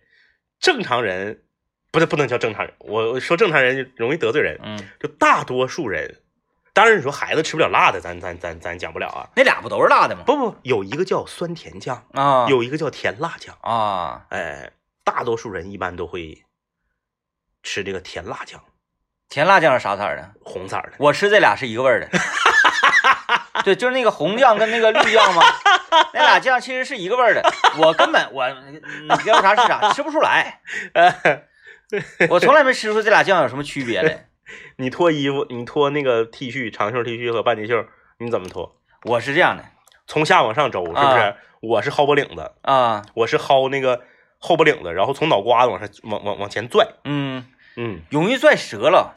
[0.59, 1.41] 正常人
[1.89, 4.59] 不是不能叫正常人，我我说正常人容易得罪人。
[4.63, 6.17] 嗯，就大多数人，
[6.73, 9.29] 当然你说孩子吃不了辣的，咱咱咱咱讲不了啊。
[9.35, 10.23] 那俩不都是辣的吗？
[10.25, 13.57] 不不，有一个叫酸甜酱，啊，有一个叫甜辣酱。
[13.61, 14.71] 啊，哎，
[15.03, 16.43] 大多数人一般都会
[17.63, 18.61] 吃这个甜辣酱，
[19.29, 20.31] 甜辣酱是啥色儿的？
[20.43, 20.93] 红色儿的。
[20.97, 22.09] 我吃这俩是一个味儿的。
[23.63, 25.43] 对，就是那个红酱跟那个绿酱嘛，
[26.13, 27.43] 那俩酱其实是一个味儿的。
[27.77, 30.61] 我根本我你要啥是啥，吃不出来。
[32.29, 34.29] 我从来没吃出这俩酱有什么区别来。
[34.77, 37.85] 你脱衣服，你脱那个 T 恤，长袖 T 恤和半截袖，
[38.17, 38.75] 你怎么脱？
[39.03, 39.63] 我是这样的
[40.07, 41.05] 从下往上周，是不是？
[41.05, 44.01] 啊我是薅脖领子，啊，我是薅那个
[44.41, 46.85] 后脖领子，然后从脑瓜子往上往往往前拽。
[47.05, 47.45] 嗯，
[47.77, 49.13] 嗯，容易拽折了。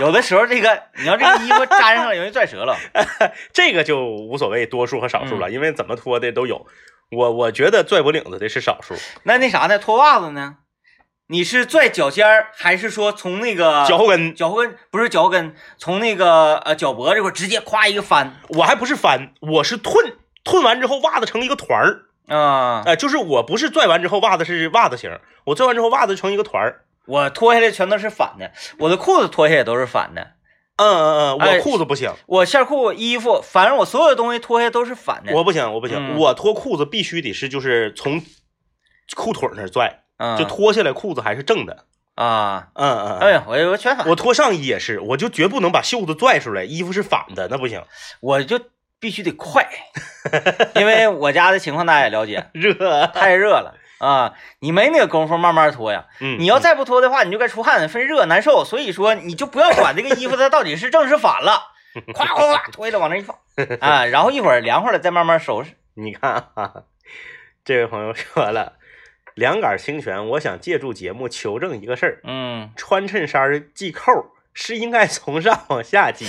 [0.00, 2.76] 有的时候这个你要这个衣服粘上了，容易拽折了。
[3.52, 6.66] 这个就无所谓多数和少数嗯了，因为怎么脱的都有。
[7.10, 9.80] 我我觉得拽脖领子的是少数，那那啥呢？
[9.80, 10.58] 脱袜子呢？
[11.26, 22.06] 你是拽脚尖儿，还是说从那个脚后跟脚后跟不是脚后跟，从那个呃脚脖这块直接夸一个翻我还不是翻，我是褪，褪完之后袜子成一个团儿，
[22.36, 25.10] 啊、哎、就是我不是拽完之后袜子是袜子型，
[25.44, 26.84] 我拽完之后袜子成一个团儿。
[27.06, 30.32] 我脱下来全都是反的，我的裤子脱下来都是反的，
[30.76, 35.34] 嗯嗯嗯，哎我裤子不行，我线裤、衣服，反正我所有的东西脱下来都是反的。
[35.34, 38.22] 我不行，我不行，嗯我脱裤子必须得是就是从
[39.16, 41.86] 裤腿儿那拽，嗯就脱下来裤子还是正的。
[42.14, 43.18] 啊，嗯嗯嗯。
[43.18, 47.82] 哎呀，我我全反，我脱上衣也是，我就绝不能把袖子拽出来，衣服是反的，那不行，
[48.20, 48.60] 我就
[49.00, 49.66] 必须得快，
[50.76, 53.06] 因为我家的情况大家也了解， 热。
[53.06, 56.06] 太热了啊，你没那个功夫慢慢脱呀。
[56.20, 58.64] 嗯，你要再不脱的话，你就该出汗，分热难受。
[58.64, 61.72] 所以说，你就不要管这个衣服它到底是正是反了，
[62.14, 63.36] 夸夸夸脱下来往那一放
[63.80, 65.72] 啊，然后一会儿凉快了再慢慢收拾。
[65.94, 66.72] 你看啊，
[67.64, 68.74] 这位朋友说了，
[69.34, 74.12] 两杆清泉，我想借助节目求证一个事儿：嗯，穿衬衫系扣
[74.54, 76.26] 是应该从上往下系，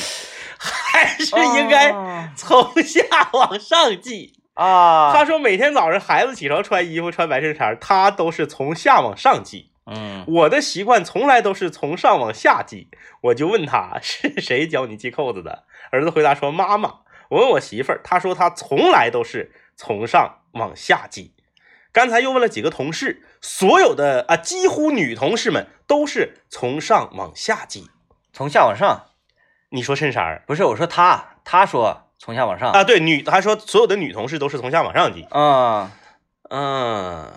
[0.91, 3.01] 还是应该啊从下
[3.33, 4.33] 往上系？
[4.53, 9.71] 啊，他说每天早上孩子起床穿衣服穿白衬衫，他都是从下往上系。
[9.85, 12.89] 嗯我的习惯从来都是从上往下系。
[13.21, 15.63] 我就问他是谁教你系扣子的？
[15.91, 16.99] 儿子回答说妈妈。
[17.29, 21.33] 我问我媳妇儿，她说她从来都是从上往下系。
[21.93, 27.89] 刚才又问了几个同事，所有的啊，几乎女同事们都是从上往下系。
[28.33, 29.10] 从下往上，
[29.71, 32.83] 你说衬衫儿不是我说他，他说从下往上啊？
[32.83, 35.25] 对，女他说所有的女同事都是从下往上系。
[35.31, 35.91] 啊。
[36.49, 37.31] 嗯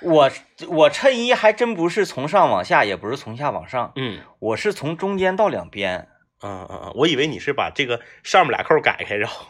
[0.00, 0.30] 我
[0.68, 6.08] 我衬衣还真不是从上往下，也不是从下往上，嗯我是从中间到两边。
[6.42, 9.46] 嗯嗯嗯，我以为你是把这个上面俩扣改开，然后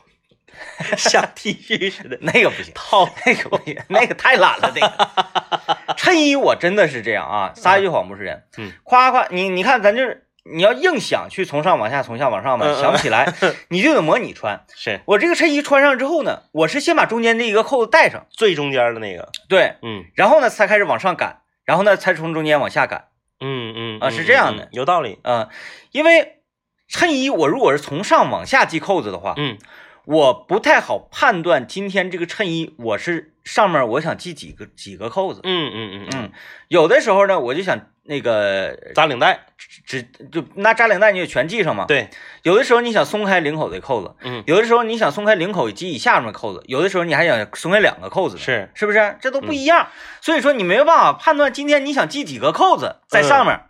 [0.96, 3.08] 像 T 恤似的那个不行，套。
[3.26, 4.72] 那个不行，那个太懒了。
[4.74, 8.44] 那个衬衣我真的是这样啊，撒一句谎不是人。
[8.58, 12.80] 嗯，夸夸你，你看咱就是你要硬想去从上往下，从下往上吧，嗯嗯。
[12.80, 13.32] 想不起来，
[13.68, 14.64] 你就得模拟穿。
[14.74, 15.00] 是。
[15.06, 20.04] 我这个衬衣穿上之后呢，我是先把中间这一个扣子戴上，最中间的那个，对，嗯。
[20.14, 23.08] 然后呢才开始往上赶，然后呢才从中间往下赶。
[23.40, 25.48] 嗯嗯啊是这样的嗯有道理，啊、
[25.90, 26.40] 因为
[26.88, 29.58] 衬衣我如果是从上往下系扣子的话，嗯
[30.06, 35.40] 我不太好判断今天这个衬衣我是上面我想系几个几个扣子。
[35.42, 36.32] 嗯嗯嗯嗯，
[36.68, 39.46] 有的时候呢，我就想那个扎领带，
[39.86, 42.10] 只就拿扎领带你就全系上嘛。，对，
[42.42, 49.16] 有的时候你想松开领口的扣子，嗯有的时候你想松开领口及以下面的扣子，有的时候你还想松开两个扣子，是是不是？
[49.20, 49.88] 这都不一样，
[50.20, 53.60] 所以说你没有办法判断今天你想系几个扣子在上面。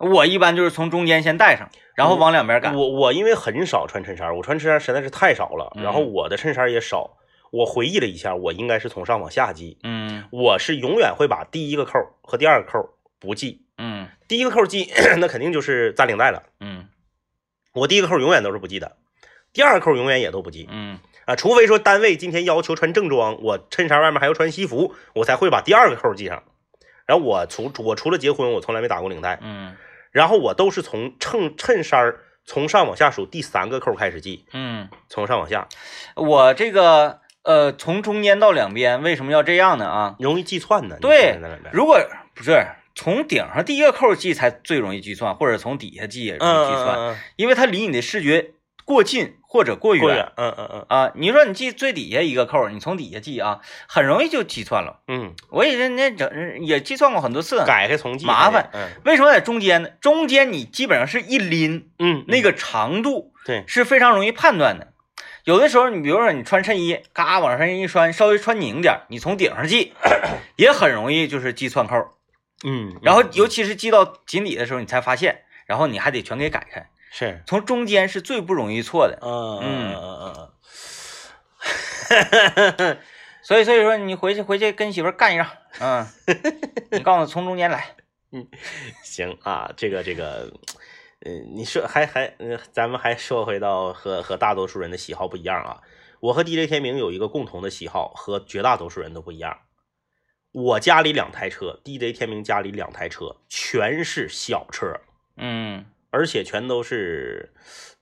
[0.00, 2.74] 我一般就是从中间先带上，然后往两边赶。
[2.74, 7.18] 我我因为很少穿衬衫，我穿衬衫实在是太少了，嗯然后我的衬衫也少。
[7.52, 12.78] 我回忆了一下，我应该是从上往下系，嗯我是永远会把第一个扣和第二个扣
[13.18, 16.44] 不系，嗯第一个扣系， 那肯定就是扎领带了。
[16.60, 16.88] 嗯
[17.74, 18.96] 我第一个扣永远都是不系的，
[19.52, 26.42] 第二个扣永远也都不系嗯啊，除非说单位今天要求穿正装，我衬衫外面还要穿西服，我才会把第二个扣系上。
[27.06, 29.74] 然后我除我除了结婚，我从来没打过领带，嗯
[30.10, 35.68] 然后我都是从衬衬衫儿从上往下数第三个扣开始系，嗯，从上往下
[36.16, 39.86] 我这个呃，从中间到两边为什么要这样呢？
[39.86, 40.96] 啊，容易计算呢。
[41.00, 41.38] 对
[41.72, 42.00] 如果
[42.34, 48.52] 不是从顶上第一个扣系才最容易计算，或者从底下系也容易计算，嗯嗯因为它离你的视觉
[48.90, 50.32] 过近或者过远。
[50.34, 55.00] 嗯嗯嗯啊，你说你系最底下一个扣，你从底下系啊，很容易就计算了。
[55.06, 56.28] 嗯，我也是那整
[56.60, 57.64] 也计算过很多次。
[57.64, 59.90] 改开重系麻烦嗯为什么在中间呢？
[60.00, 64.88] 中间你基本上是一拎，嗯，那个长度对，是非常容易判断的。
[65.44, 69.92] 有的时候，你比如说你穿衬衣，嘎往上一穿，稍微穿拧点，你从顶上系，
[70.58, 71.94] 也很容易就是系串扣。
[72.66, 76.89] 嗯，然后嗯尤其是系到紧底的时候，你才发现，然后你还得全给改开。
[77.10, 79.18] 是，从中间是最不容易错的。
[79.20, 79.94] 嗯嗯。
[79.94, 80.34] 嗯
[82.78, 82.98] 嗯
[83.42, 85.48] 所以，所以说你回去回去跟媳妇儿干一仗，
[85.80, 86.06] 嗯，
[86.92, 87.96] 你告诉我从中间来，
[88.32, 88.46] 嗯，
[89.02, 90.52] 行啊，这个这个，
[91.20, 95.80] 呃，你说还还，呃，咱们还说回到和和大多数人的喜好不一样啊。
[96.20, 99.58] 我和 DJ 天明有一个共同的喜好，和绝大多数人都不一样。
[100.52, 105.00] 我家里两台车，DJ 天明家里两台车，全是小车，
[105.36, 107.52] 嗯，而且全都是，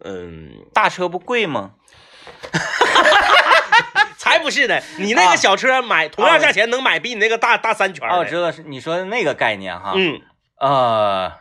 [0.05, 1.75] 嗯，大车不贵吗？
[4.19, 4.79] 才不是呢！
[4.99, 8.25] 你那啊个小车买同样价钱能买比你那个大大三圈哦，我。
[8.25, 10.21] 知道是你说的那个概念哈，嗯，
[10.59, 11.33] 呃，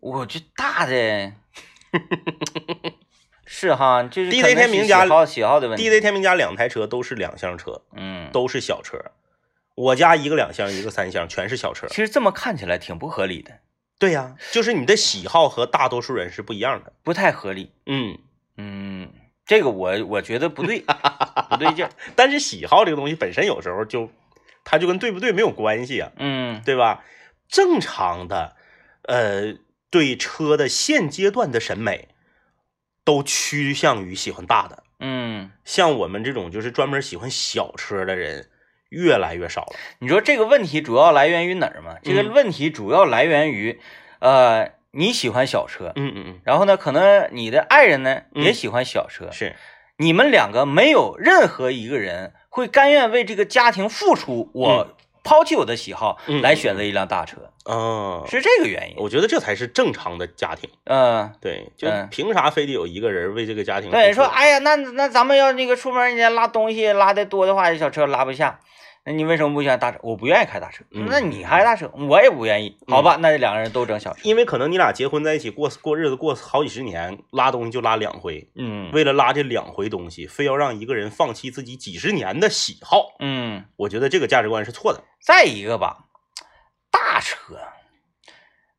[0.00, 1.32] 我这大的
[3.46, 5.88] 是哈，就是 DZ 天明家是喜好喜好的问题。
[5.88, 8.98] ，DZ 天明家两台车都是两厢车，嗯，都是小车。
[9.74, 11.94] 我家一个两厢，一个三厢，全是小车其。
[11.96, 13.60] 实这么看起来挺不合理的，
[13.98, 16.92] 对呀、就是你的喜好和大多数人是不一样的。
[17.02, 17.72] 不太合理。
[17.86, 18.18] 嗯，
[18.56, 19.10] 嗯，
[19.44, 20.84] 这个我我觉得不对，
[21.50, 21.88] 不对劲。
[22.14, 24.10] 但是喜好这个东西本身有时候就，
[24.64, 27.04] 它就跟对不对没有关系啊，嗯对吧？
[27.48, 28.56] 正常的，
[29.02, 29.56] 呃，
[29.90, 32.08] 对车的现阶段的审美，
[33.04, 34.84] 都趋向于喜欢大的。
[35.00, 38.50] 嗯，像我们这种就是专门喜欢小车的人，
[38.88, 39.76] 越来越少了。
[39.98, 41.96] 你说这个问题主要来源于哪儿吗？
[42.02, 42.32] 这个嗯。
[42.32, 43.80] 问题主要来源于，
[44.20, 46.40] 呃，你喜欢小车，嗯嗯嗯。
[46.44, 48.42] 然后呢，可能你的爱人呢嗯。
[48.42, 49.56] 也喜欢小车嗯，，是，
[49.98, 54.96] 你们两个没有任何一个人会甘愿为这个家庭付出，我
[55.28, 57.36] 抛弃我的喜好嗯来选择一辆大车，
[57.68, 58.96] 嗯，是这个原因。
[58.96, 60.70] 我觉得这才是正常的家庭。
[60.84, 63.90] 嗯，对，就嗯凭啥非得有一个人为这个家庭？
[63.90, 68.58] 对，说哎呀，那那咱们要那个出门人家拉东西拉的多的话，小车拉不下。
[69.08, 69.98] 那你为什么不喜欢大车？
[70.02, 70.84] 我不愿意开大车。
[70.90, 72.76] 嗯那你开大车，我也不愿意。
[72.88, 74.20] 好吧，那两个人都整小车。
[74.22, 85.02] 因为可能你俩结婚在一起过过日子过好几十年，拉东西就拉两回，嗯为了拉这两回东西，非要让一个人放弃自己几十年的喜好，嗯，我觉得这个价值观是错的。
[85.22, 86.04] 再一个吧，
[86.90, 87.58] 大车，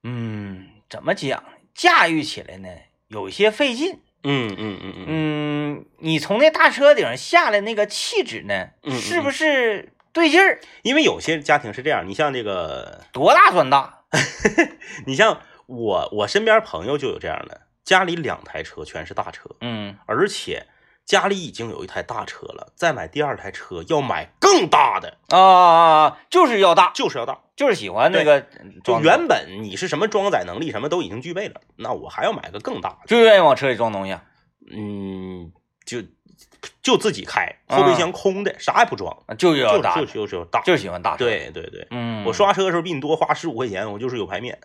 [0.03, 1.43] 嗯，怎么讲？
[1.73, 2.69] 驾驭起来呢，
[3.07, 4.01] 有些费劲。
[4.21, 8.67] 嗯嗯嗯嗯嗯，你从那大车顶上下来那个气质呢，
[8.99, 10.59] 是不是对劲儿？
[10.83, 14.01] 因为有些家庭是这样，你像这个，多大算大？
[15.07, 20.67] 你像我，我身边朋友就有这样的，家里两台车全是大车，嗯而且
[21.05, 27.39] 家里已经有一台大车了，再买第二台车要买更大的，啊，就是要大，就是要大。
[27.55, 28.39] 就是喜欢那个
[28.85, 34.17] 就原本你是什么装载能力，什么都已经具备了，那我还要买个更大的，就愿意往车里装东西。
[34.71, 35.51] 嗯，
[35.85, 35.97] 就
[36.81, 40.61] 就自己开，后备箱空的，啥也不装，啊就就就就是要大。
[40.61, 44.59] 就是喜欢大车。，对对对，嗯，我刷车的时候比你多花十五块钱，我就是有牌面。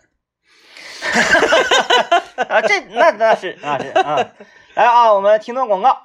[2.49, 4.31] 啊，这那那是那是啊。
[4.73, 5.97] 来啊，我们听段广告。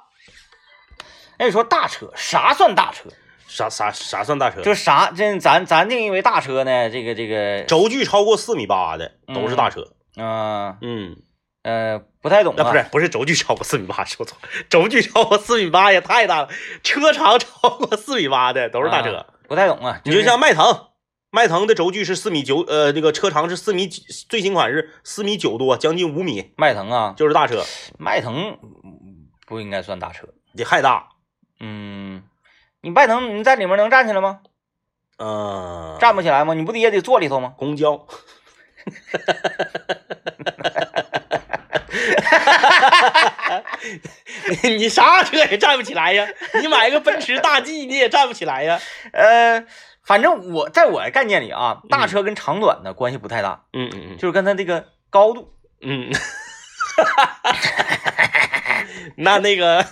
[1.37, 3.09] 那你说大车啥算大车？
[3.47, 4.61] 啥啥啥算大车？
[4.61, 5.11] 就是啥？
[5.11, 6.89] 这咱咱定义为大车呢？
[6.89, 9.91] 这个这个，轴距超过四米八的都是大车。
[10.15, 11.17] 嗯嗯，
[11.63, 12.57] 呃，不太懂啊。
[12.57, 14.37] 那不是不是轴距超过四米八，说错，
[14.69, 16.49] 轴距超过四米八也太大了。
[16.83, 19.15] 车长超过四米八的都是大车。
[19.15, 19.99] 啊不太懂啊。
[20.05, 20.87] 你就像迈腾，
[21.29, 27.61] 迈腾的轴距是四米九，呃，那个车长是四米几，最新款是四米九多，将近五米，迈腾啊，就是大车，
[27.99, 30.29] 迈腾嗯不应该算大车。
[30.53, 31.09] 也太大。
[31.59, 32.23] 嗯，
[32.81, 34.39] 你迈腾你在里面能站起来吗？
[35.17, 36.53] 嗯，站不起来吗？
[36.53, 37.53] 你不得也得坐里头吗？
[37.57, 38.07] 公交。
[44.63, 46.27] 你啥车也站不起来呀？
[46.61, 48.79] 你买个奔驰大 G 你也站不起来呀？
[49.13, 49.63] 呃，
[50.03, 55.53] 反正我在我的概念里啊，大车跟长短的关系不太大，嗯嗯嗯就是跟它这个高度。
[55.83, 56.11] 嗯，
[59.17, 59.83] 那那个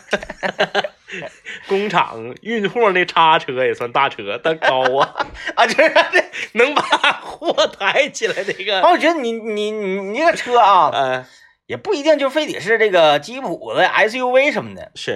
[1.67, 6.24] 工厂运货那叉车也算大车，但高啊， 啊，就是这。
[6.54, 6.82] 能把
[7.22, 8.82] 货抬起来那个。
[8.88, 11.26] 我觉得你你你那个车啊，呃，
[11.69, 15.13] 也不一定就非得是这个吉普的 SUV 什么的，是，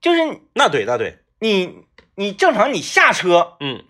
[0.00, 0.20] 就是
[0.54, 1.80] 那对，那对，你
[2.14, 3.82] 你正常你下车，嗯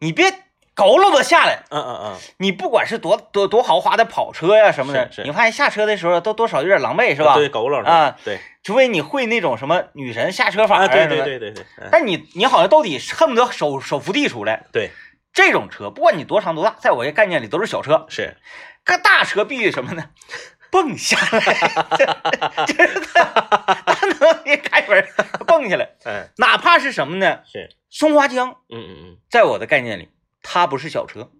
[0.00, 0.30] 你别
[0.76, 1.64] 佝偻着下来。
[1.70, 7.32] 嗯嗯嗯，你不管是多多多豪华的跑车呀什么的，你发现下车的时候都多少有点狼狈，是吧？
[7.34, 14.66] 对，佝偻啊，对，除非你会那种什么女神下车法啊，对对对对对，嗯但你你好像到底恨不得手手扶地出来。
[14.72, 14.90] 对，
[15.32, 18.04] 这种车，不管你多长多大，在我这概念里都是小车。
[18.10, 18.36] 是，
[18.84, 20.04] 个大车必须什么呢？
[20.70, 21.40] 蹦下来，
[22.66, 25.06] 就是它它能一开门
[25.46, 27.40] 蹦下来，嗯，哪怕是什么呢？
[27.50, 30.08] 是，松花江，嗯嗯嗯，在我的概念里，
[30.42, 31.30] 它不是小车。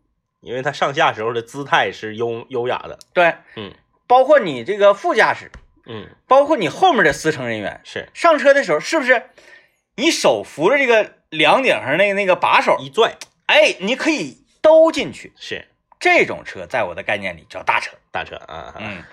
[0.41, 3.75] 因为它上下时候的姿态是优优雅的，对，嗯。
[4.07, 5.53] 包括你这个副驾驶，
[5.87, 8.09] 嗯，包括你后面的司乘人员是。
[8.15, 9.29] 上车的时候，是不是
[9.97, 15.35] 你手扶着这个梁顶上那个那个把手，一拽，哎，你可以兜进去。
[15.37, 15.69] 是
[16.01, 18.75] 这种车在我的概念里叫大车，大车啊，啊。
[18.79, 19.05] 嗯，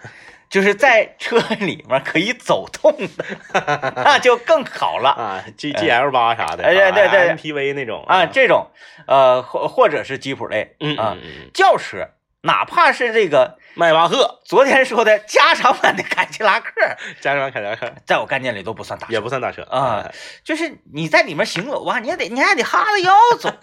[0.50, 3.26] 就是在车里面可以走动的，
[3.98, 5.10] 那就更好了。
[5.10, 7.28] 啊，G G L 八啥的，哎对对对。
[7.28, 8.26] M P V 那种啊。
[8.26, 8.72] 这种
[9.06, 12.12] 呃，或或者是吉普类嗯轿车，
[12.44, 16.72] 哪怕是这个迈巴赫、昨天说的加长版的凯迪拉克，
[17.20, 17.94] 加长版凯迪拉克。
[18.06, 19.64] 在我概念里都不算大也不算大车。
[19.64, 20.10] 啊，
[20.46, 23.54] 就是你在里面行走吧，你还得你还得哈着腰走。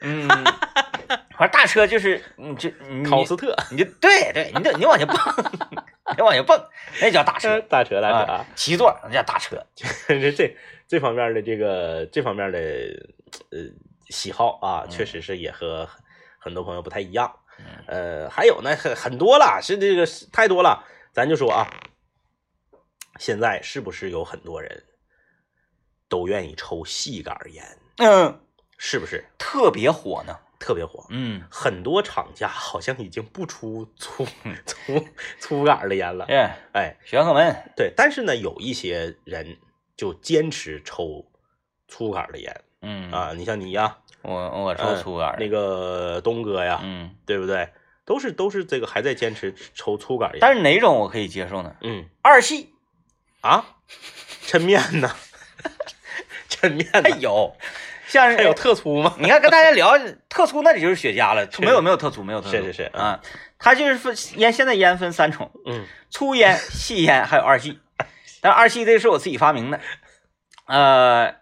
[0.00, 0.28] 嗯，
[1.38, 5.16] 反正大车就是你就你考斯特，你就对对，你就你往前蹦，
[6.16, 6.60] 你往前蹦，
[7.00, 7.60] 那叫大车。
[7.70, 9.64] 大车大车啊啊，，七座那叫大车。
[10.08, 10.56] 这这
[10.88, 12.58] 这方面的这个这方面的
[13.50, 13.58] 呃
[14.08, 15.88] 喜好啊，嗯确实是也和
[16.40, 17.32] 很多朋友不太一样。
[17.86, 20.84] 呃，还有呢，很很多了，是这个太多了。
[21.12, 21.68] 咱就说啊，
[23.18, 24.84] 现在是不是有很多人
[26.08, 27.64] 都愿意抽细杆烟？
[27.98, 28.40] 嗯，
[28.76, 30.36] 是不是特别火呢。
[30.68, 31.02] 特别火？
[31.08, 34.26] 嗯，很多厂家好像已经不出粗
[34.66, 35.08] 粗
[35.40, 36.26] 粗杆儿的烟了。
[36.28, 39.56] 哎，哎，玄鹤门，对，但是呢，有一些人
[39.96, 41.24] 就坚持抽
[41.88, 47.70] 粗杆儿的烟嗯，啊，你像你呀，我我抽粗杆儿那个东哥呀，嗯，对不对？
[48.04, 50.38] 都是都是这个还在坚持抽粗杆儿烟。
[50.42, 51.74] 但是哪种我可以接受呢？
[51.80, 52.74] 嗯二系，
[53.40, 53.64] 啊，
[54.44, 55.10] 抻面呢？
[56.50, 57.08] 抻面还？
[57.20, 57.56] 有，
[58.08, 59.14] 像还有特粗吗？
[59.18, 59.96] 你看跟大家聊
[60.28, 61.46] 特粗，那里就是雪茄了。
[61.58, 63.20] 没有没有特粗，没有特粗，是是是啊，
[63.58, 67.78] 它就是分烟，现在烟分三种，嗯粗烟、细烟还有二细。
[68.40, 69.80] 但二细这个是我自己发明的，
[70.66, 71.34] 呃，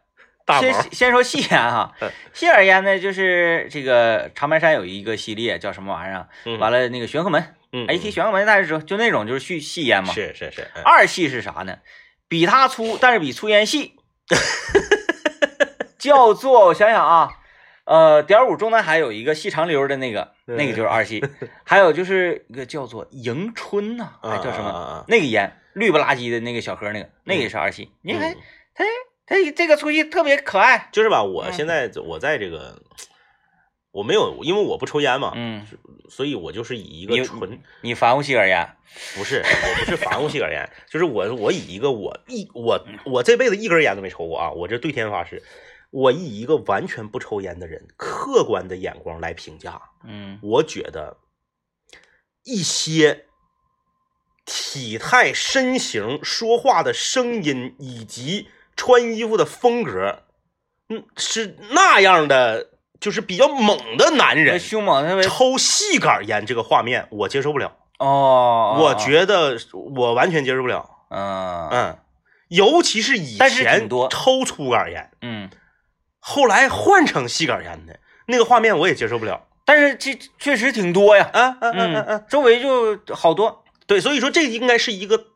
[0.60, 10.12] 先先说细烟哈嗯，细点烟呢，就是这个长白山有一个系列叫什么玩意儿完了那个玄鹤门，嗯，哎，一提玄鹤门大家知道，就那种就是细细烟嘛。
[10.12, 11.78] 是是是，嗯二细是啥呢？
[12.28, 13.94] 比它粗，但是比粗烟细，
[16.06, 17.28] 叫做我想想啊，
[17.84, 21.22] 呃，点五中南海有一个细长溜的那个，嗯那个就是二系，
[21.64, 25.04] 还有就是一个叫做迎春呐、还叫什么？
[25.08, 27.90] 那个烟绿不拉几的那个小盒那个，那个也是二系。
[28.02, 28.36] 你看嗯。
[28.74, 28.84] 它
[29.26, 31.52] 它这个粗细特别可爱，就是吧，我嗯。
[31.52, 32.80] 现在我在这个，
[33.90, 35.66] 我没有，因为我不抽烟嘛，嗯，
[36.08, 38.68] 所以我就是以一个纯你烦乎细杆烟，
[39.16, 45.42] 不是，我不是反物吸杆烟， 就是我我以一个我一我我这辈子一根烟都没抽过啊，我这对天发誓，
[45.90, 51.16] 我以一个完全不抽烟的人客观的眼光来评价，嗯我觉得
[52.44, 53.26] 一些
[54.44, 60.22] 体态、身形、说话的声音以及穿衣服的风格，
[60.88, 62.70] 嗯，是那样的
[63.00, 67.76] 就是比较猛的男人凶猛，抽细杆烟这个画面，我接受不了。
[67.98, 70.90] 哦，我觉得我完全接受不了。
[71.08, 71.98] 嗯嗯，
[72.48, 75.50] 尤其是以前抽粗杆烟，嗯，
[76.28, 79.46] 后来换成细杆烟的那个画面，我也接受不了。
[79.64, 85.26] 但是这确实挺多呀，啊嗯嗯嗯嗯，周围就好多，对，所以说这应该是一个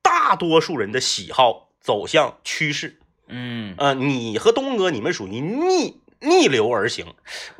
[0.00, 2.98] 大多数人的喜好走向趋势。
[3.28, 7.04] 嗯，呃，你和东哥你们属于逆逆流而行，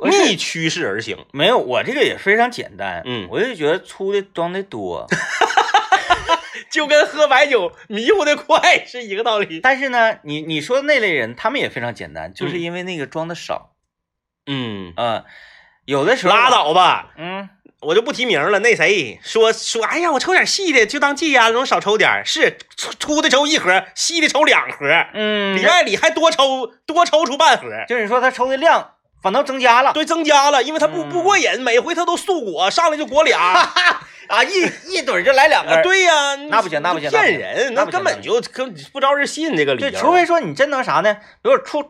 [0.02, 1.18] 逆趋势而行。
[1.32, 3.28] 没有，我这个也非常简单，嗯。
[3.30, 5.06] 我就觉得粗的装的多，
[6.70, 9.60] 就跟喝白酒迷糊的快是一个道理。
[9.60, 13.72] 但是呢，你你说的那类人，他们也非常简单，就是嗯因为那个装的少，
[14.46, 15.24] 嗯，嗯，
[15.84, 17.48] 有的时候拉，倒吧，嗯，
[17.80, 18.58] 我就不提名了。
[18.60, 22.22] 那谁说说，哎呀，我抽点细的，就当戒烟了，能少抽点。
[22.24, 27.68] 是粗粗的抽一盒，细的抽两盒，嗯，里外里还多抽多抽出半盒。
[27.88, 33.38] 就是你说他抽的量反倒增加了，对，增加了，因为他不嗯不过瘾，每回他都素裹，上来就裹俩。
[34.28, 34.60] 啊，一
[34.94, 39.98] 一怼就来两根啊，儿，对呀，那不行那不行骗人，那根本就根不招人信这个理对，由。
[39.98, 41.12] 除非说你真能啥呢？
[41.42, 41.84] 比如出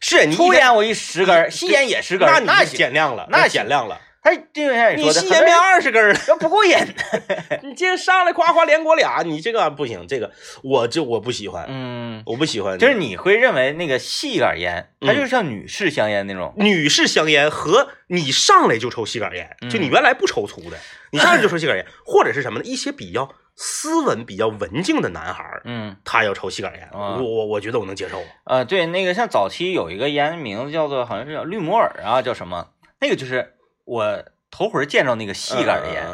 [0.00, 4.00] 是你一天粗烟我一十根儿，细烟也十根，那你那行，减量了，那行减量了。
[4.22, 6.76] 他就像你你说的，很多人细烟变二十根儿了，要不过瘾，
[7.64, 10.30] 你这上来夸夸连裹俩，你这个不行，这个
[10.62, 12.78] 我这我不喜欢，嗯，我不喜欢。
[12.78, 20.76] 就是你会认为那个细杆烟，它嗯就像女士香烟那种，女士香烟和你上来就抽细杆烟，就你嗯原来不抽粗的，
[21.12, 22.64] 你上来就抽细杆烟，或者是什么呢？
[22.66, 28.22] 一些比较斯文、比较文静的男孩儿，嗯，他要抽细杆烟，啊我我我觉得我能接受。
[28.44, 32.68] 呃，对，那个像早期有一个烟名字叫做好像是叫绿摩尔啊，叫什么？
[33.00, 33.54] 那个就是
[33.90, 36.06] 我头回见着那个细杆烟，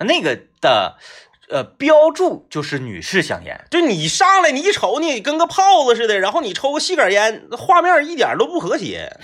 [0.00, 0.96] 那个的
[1.48, 9.16] 呃标注就是女士香烟，就你上来，你一瞅你跟个炮子似的，然后你抽个细杆烟，画面一点都不和谐，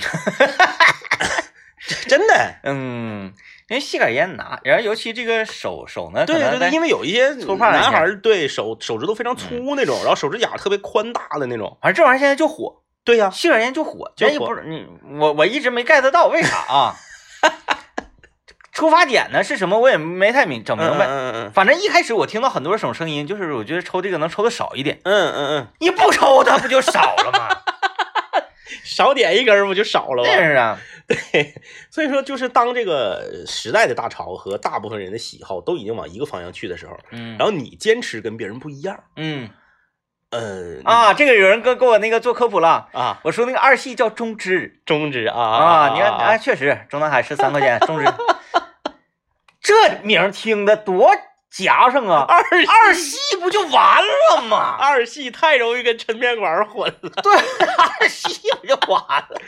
[2.06, 2.54] 真的。
[2.62, 3.32] 嗯，
[3.68, 11.76] 因为细杆烟拿，然后尤其这个手手呢，对对对，因为为有一些粗胖男孩对手手指头非常粗那种，然后手指甲特别宽大的那种。
[11.82, 14.46] 反正这玩意儿现在就火，对呀、细杆烟就火，就火。
[14.46, 14.86] 不是你
[15.18, 16.94] 我我一直没 get 到为啥啊？
[18.76, 19.78] 出发点呢是什么？
[19.80, 21.06] 我也没太明整明白。
[21.06, 27.48] 嗯嗯反正一开始我听到很多种声音，就是我觉得抽这个能抽的少一点，嗯嗯嗯，你不抽它不就少了吗？
[28.84, 30.28] 少点一根不就少了吗？
[30.30, 31.54] 那是啊， 对，
[31.90, 39.48] 所以说就是当这个时代的大潮和大部分人的喜好都已经往一个方向去的时候，嗯，然后你坚持跟别人不一样，嗯。
[40.30, 48.04] 呃啊，这个有人跟跟我那个做科普了，啊，我说那个二系叫中支中支啊啊，你看哎，确实中南海十三块钱中支，
[49.66, 51.10] 这名儿听的多
[51.50, 54.76] 夹生啊，二二系不就完了吗？
[54.78, 57.32] 二系太容易跟抻面馆混了， 对，
[57.76, 59.40] 二系不就完了？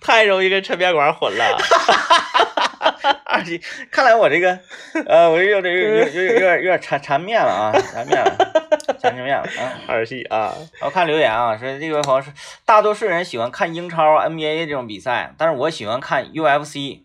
[0.00, 1.58] 太容易跟抻面馆混了。
[3.24, 3.60] 二系，
[3.90, 4.58] 看来我这个，
[5.06, 8.36] 呃，我有点有有有有点有点缠缠面了啊，缠面了，
[9.00, 9.72] 缠面了啊。
[9.86, 12.32] 二系啊，我看留言啊，说这位朋友说，
[12.64, 17.02] 大多数人喜欢看英超、NBA 这种比赛，但是我喜欢看 UFC，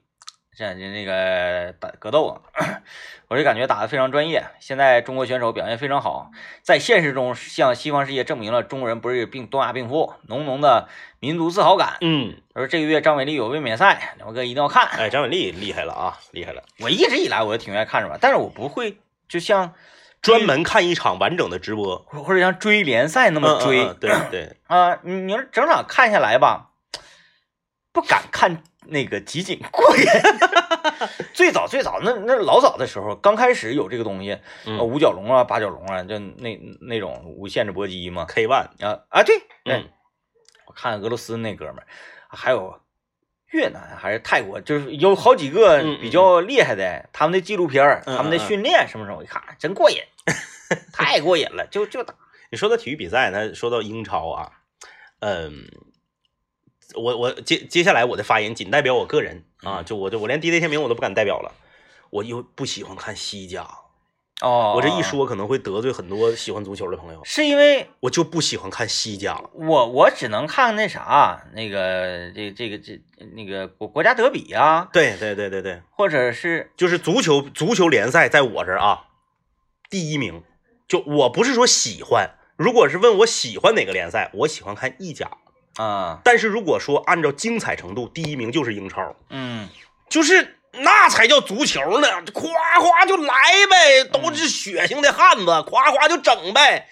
[0.56, 2.42] 这这那个打格斗啊，
[3.30, 4.44] 我就感觉打得非常专业。
[4.60, 6.32] 现在中国选手表现非常好，
[6.62, 10.90] 在现实中向西方世界证明了中国人不是病东亚病夫，浓浓的
[11.20, 11.98] 民族自豪感。
[12.02, 14.88] 嗯，他说这个月张伟丽有卫冕赛，两位哥一定要看。
[14.88, 18.98] 哎，张伟丽厉害了啊，厉害了，我一直以来我就挺愿意看着吧，但是我不会
[19.30, 19.74] 就像
[20.22, 23.86] 专门看一场完整的直播，或或者像追联赛那么追。
[23.86, 26.72] 嗯嗯嗯对对， 啊，你你要整场看下来吧，
[27.94, 30.04] 不敢看那个集锦过瘾。
[31.34, 34.38] 最早最早那那老早的时候，刚开始有这个东西，
[34.82, 38.26] 五角龙啊、八角龙啊，就那那种无限制搏击嘛。
[38.26, 39.90] K One，啊啊，对，对嗯，
[40.68, 41.88] 我看俄罗斯那哥们儿，
[42.30, 42.80] 还有
[43.52, 49.98] 越南还是泰国，就是有好几个比较厉害的，他们的纪录片、他们的训练什么什么，我一看真过瘾，
[50.94, 52.14] 太过瘾了，就就打。
[52.52, 54.52] 你说到体育比赛呢，说到英超啊，
[55.20, 55.66] 嗯，
[56.96, 61.54] 我我接接下来我的发言仅代表我个人啊，就我就我连 DJ 天明我都不敢代表了，
[62.10, 63.68] 我又不喜欢看西甲，
[64.42, 73.00] 哦，我这一说可能会得罪很多喜欢足球的朋友，是因为我就不喜欢看西甲，我我只能看那啥，那个这这个这
[73.36, 79.06] 那个国国家德比啊，对对对对对，或者是就是足球足球联赛在我这儿啊，
[79.90, 80.44] 第一名，
[80.88, 85.38] 就我不是说喜欢，如果是问我喜欢哪个联赛，我喜欢看意甲，
[85.78, 89.16] 啊，但是如果说按照精彩程度，第一名就是英超。
[89.30, 89.70] 嗯
[90.10, 93.34] 就是那才叫足球呢，夸夸就来
[93.70, 96.88] 呗，都是血性的汉子，夸夸就整呗。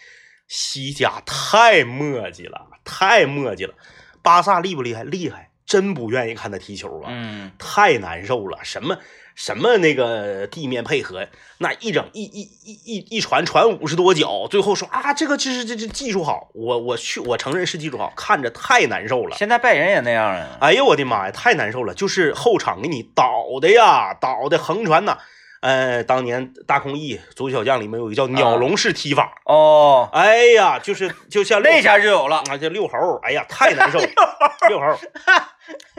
[0.48, 3.74] 西甲太磨叽了，太磨叽了。
[4.22, 5.04] 巴萨厉不厉害？
[5.04, 8.60] 厉害，真不愿意看他踢球啊，嗯太难受了。
[8.64, 8.98] 什么
[9.40, 11.26] 什么那个地面配合，
[11.60, 19.38] 那一整一一一一一传传五十多脚，最后说啊，这个这是这这技术好，我我去我承认是技术好，看着太难受了。
[19.38, 20.58] 现在拜仁也那样啊。
[20.60, 21.94] 哎呦我的妈呀，太难受了！
[21.94, 23.24] 就是后场给你倒
[23.62, 25.18] 的呀，倒的横传呐。
[25.62, 32.44] 呃，当年大空翼足球小将里面有一个叫鸟笼式踢法，哦，哎呀，就是就像那下就有了。
[32.50, 34.08] 啊，这遛猴，哎呀，太难受了，
[34.68, 35.00] 遛猴，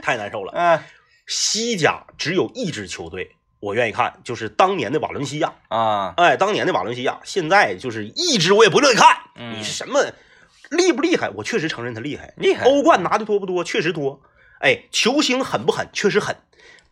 [0.03, 0.53] 太难受了。
[0.55, 0.79] 嗯
[1.31, 5.55] 西甲只有一支球队我愿意看，就是当年的瓦伦西亚。
[5.69, 9.17] 啊，哎，当年的瓦伦西亚，现在就是一支我也不乐意看。
[9.37, 10.13] 嗯你是什么
[10.71, 11.31] 厉不厉害？
[11.37, 12.65] 我确实承认他厉害，厉害。
[12.65, 13.63] 欧冠拿的多不多？
[13.63, 14.21] 确实多。
[14.59, 15.89] 哎，球星狠不狠？
[15.93, 16.37] 确实狠。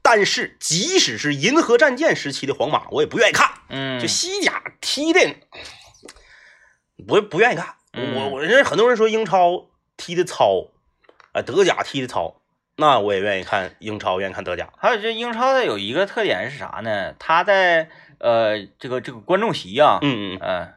[0.02, 3.50] 但是即使是银河战舰时期的皇马，我也不愿意看。
[3.68, 5.34] 嗯，就西甲踢的，
[7.06, 7.74] 不不愿意看。
[7.92, 9.66] 嗯我我认识很多人说英超
[9.96, 10.68] 踢的糙，
[11.32, 12.37] 啊，德甲踢的糙，
[12.80, 14.68] 那我也愿意看英超，愿意看德甲。
[14.76, 17.12] 还有这英超的有一个特点是啥呢？
[17.18, 20.74] 他在呃这个这个观众席啊，嗯嗯，呃，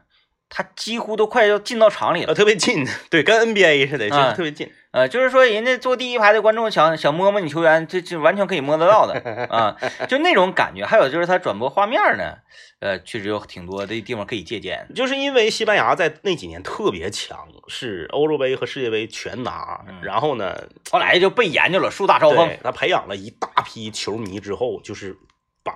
[0.54, 2.34] 他几乎都快要进到场里呃，了。
[2.34, 4.70] 特别近，对，跟 NBA 似的，就是嗯特别近。
[4.90, 9.14] 呃，就是说人家坐第一排的观众想想摸摸你球员，这这完全可以摸得到的
[9.48, 9.74] 啊，
[10.06, 10.84] 就那种感觉。
[10.84, 12.34] 还有就是他转播画面呢，
[12.80, 14.86] 呃，确实有挺多的地方可以借鉴。
[14.94, 20.54] 就是因为西班牙在那几年特别强，是欧洲杯和世界杯全拿，嗯然后呢，
[20.90, 22.50] 后来就被研究了，树大招风。
[22.62, 25.16] 他培养了一大批球迷之后，就是
[25.64, 25.72] 把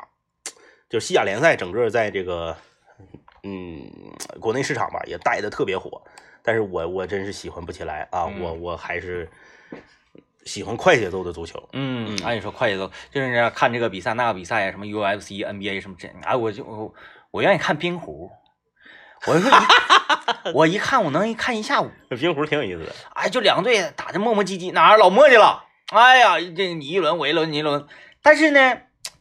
[0.90, 2.54] 就西甲联赛整个在这个
[3.46, 3.88] 嗯
[4.40, 6.02] 国内市场吧也带的特别火，
[6.42, 8.40] 但是我我真是喜欢不起来啊，嗯。
[8.40, 9.30] 我我还是
[10.44, 11.62] 喜欢快节奏的足球。
[11.72, 16.92] 嗯，按理说快节奏，就是这样看这个比赛那个比赛呀，什么 UFC、NBA 什么这，哎，我就我
[17.30, 18.30] 我愿意看冰壶。
[19.26, 27.86] 我就说一， 我一看我能一看一下午，冰壶挺有意思的，哎，就两个队打的磨磨唧唧，哪儿老磨叽了，哎呀，这你一轮我一轮你一轮，
[28.22, 28.78] 但是呢，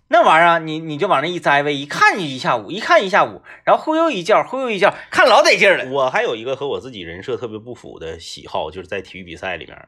[0.07, 5.85] 那玩意儿啊你你就往那一栽呗，一看一下午，一看一下午，然后忽悠一觉，忽悠一觉，看老得劲儿了。
[5.89, 9.87] 我还有一个和我自己人设特别不符的喜好，就是在体育比赛里面，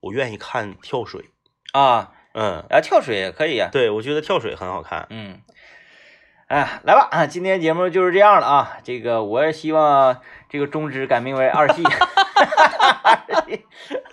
[0.00, 1.30] 我愿意看跳水。
[1.72, 5.06] 啊，嗯，啊，跳水也可以啊、对，我觉得跳水很好看。
[5.08, 5.40] 嗯，
[6.48, 8.78] 哎，来吧啊，今天节目就是这样了啊。
[8.84, 11.82] 这个我也希望这个中职改名为二系，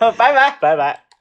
[0.16, 0.56] 拜拜。
[0.58, 1.11] 拜拜。